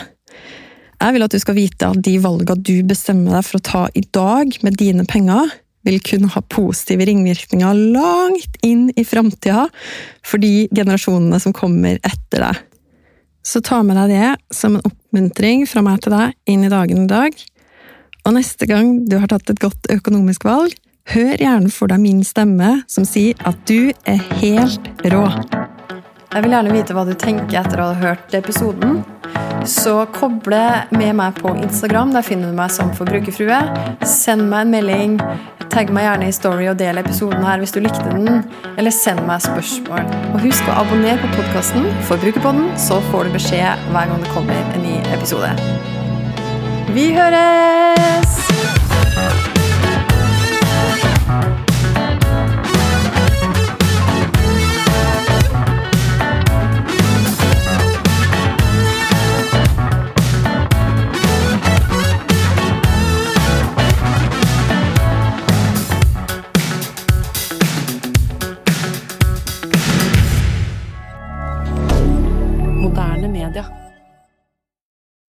Jeg 1.02 1.16
vil 1.16 1.26
at 1.26 1.34
du 1.34 1.42
skal 1.42 1.58
vite 1.58 1.90
at 1.90 2.04
de 2.06 2.14
valgene 2.22 2.62
du 2.62 2.78
bestemmer 2.88 3.40
deg 3.40 3.48
for 3.48 3.60
å 3.60 3.66
ta 3.66 3.84
i 3.98 4.06
dag 4.16 4.54
med 4.64 4.78
dine 4.80 5.06
penger, 5.10 5.50
vil 5.84 6.00
kunne 6.00 6.30
ha 6.32 6.44
positive 6.48 7.04
ringvirkninger 7.10 7.80
langt 7.92 8.62
inn 8.64 8.86
i 8.96 9.04
framtida 9.04 9.66
for 10.24 10.40
de 10.40 10.70
generasjonene 10.72 11.42
som 11.44 11.56
kommer 11.56 11.98
etter 12.00 12.46
deg. 12.46 12.62
Så 13.44 13.60
ta 13.60 13.82
med 13.84 14.00
deg 14.00 14.14
det 14.14 14.56
som 14.56 14.78
en 14.78 14.86
oppmuntring 14.88 15.66
fra 15.68 15.84
meg 15.84 16.00
til 16.06 16.16
deg 16.16 16.38
inn 16.48 16.64
i 16.64 16.72
dagen 16.72 17.04
i 17.04 17.12
dag. 17.12 17.36
Og 18.24 18.38
neste 18.38 18.68
gang 18.70 19.02
du 19.10 19.18
har 19.20 19.28
tatt 19.32 19.52
et 19.52 19.60
godt 19.60 19.90
økonomisk 19.92 20.46
valg, 20.48 20.72
hør 21.12 21.36
gjerne 21.36 21.72
for 21.74 21.92
deg 21.92 22.00
min 22.00 22.24
stemme 22.24 22.78
som 22.88 23.08
sier 23.08 23.36
at 23.48 23.60
du 23.68 23.92
er 24.08 24.22
helt 24.40 24.88
rå. 25.12 25.26
Jeg 26.34 26.46
vil 26.46 26.56
gjerne 26.56 26.74
vite 26.74 26.96
hva 26.96 27.04
du 27.06 27.14
tenker 27.20 27.60
etter 27.60 27.82
å 27.84 27.92
ha 27.92 27.98
hørt 28.00 28.34
episoden. 28.34 29.04
Så 29.70 30.00
koble 30.16 30.62
med 30.96 31.14
meg 31.20 31.38
på 31.38 31.52
Instagram. 31.54 32.16
Der 32.16 32.26
finner 32.26 32.50
du 32.50 32.58
meg 32.58 32.74
som 32.74 32.90
forbrukerfrue. 32.98 33.60
Send 34.08 34.48
meg 34.50 34.66
en 34.66 34.74
melding. 34.74 35.18
Tagg 35.74 35.94
meg 35.94 36.08
gjerne 36.08 36.28
i 36.32 36.36
Story 36.36 36.68
og 36.72 36.80
del 36.82 37.00
episoden 37.04 37.46
her 37.46 37.62
hvis 37.62 37.76
du 37.76 37.84
likte 37.84 38.08
den. 38.10 38.44
Eller 38.80 38.96
send 38.96 39.22
meg 39.30 39.46
spørsmål. 39.46 40.10
Og 40.34 40.46
husk 40.48 40.70
å 40.72 40.80
abonnere 40.82 41.22
på 41.22 41.36
podkasten 41.38 41.92
Forbrukerpodden, 42.10 42.72
så 42.82 42.98
får 43.12 43.30
du 43.30 43.38
beskjed 43.38 43.90
hver 43.94 44.10
gang 44.10 44.26
det 44.26 44.34
kommer 44.34 44.74
en 44.74 44.88
ny 44.88 44.98
episode. 45.14 45.54
Vi 46.92 47.14
høres! 47.16 48.23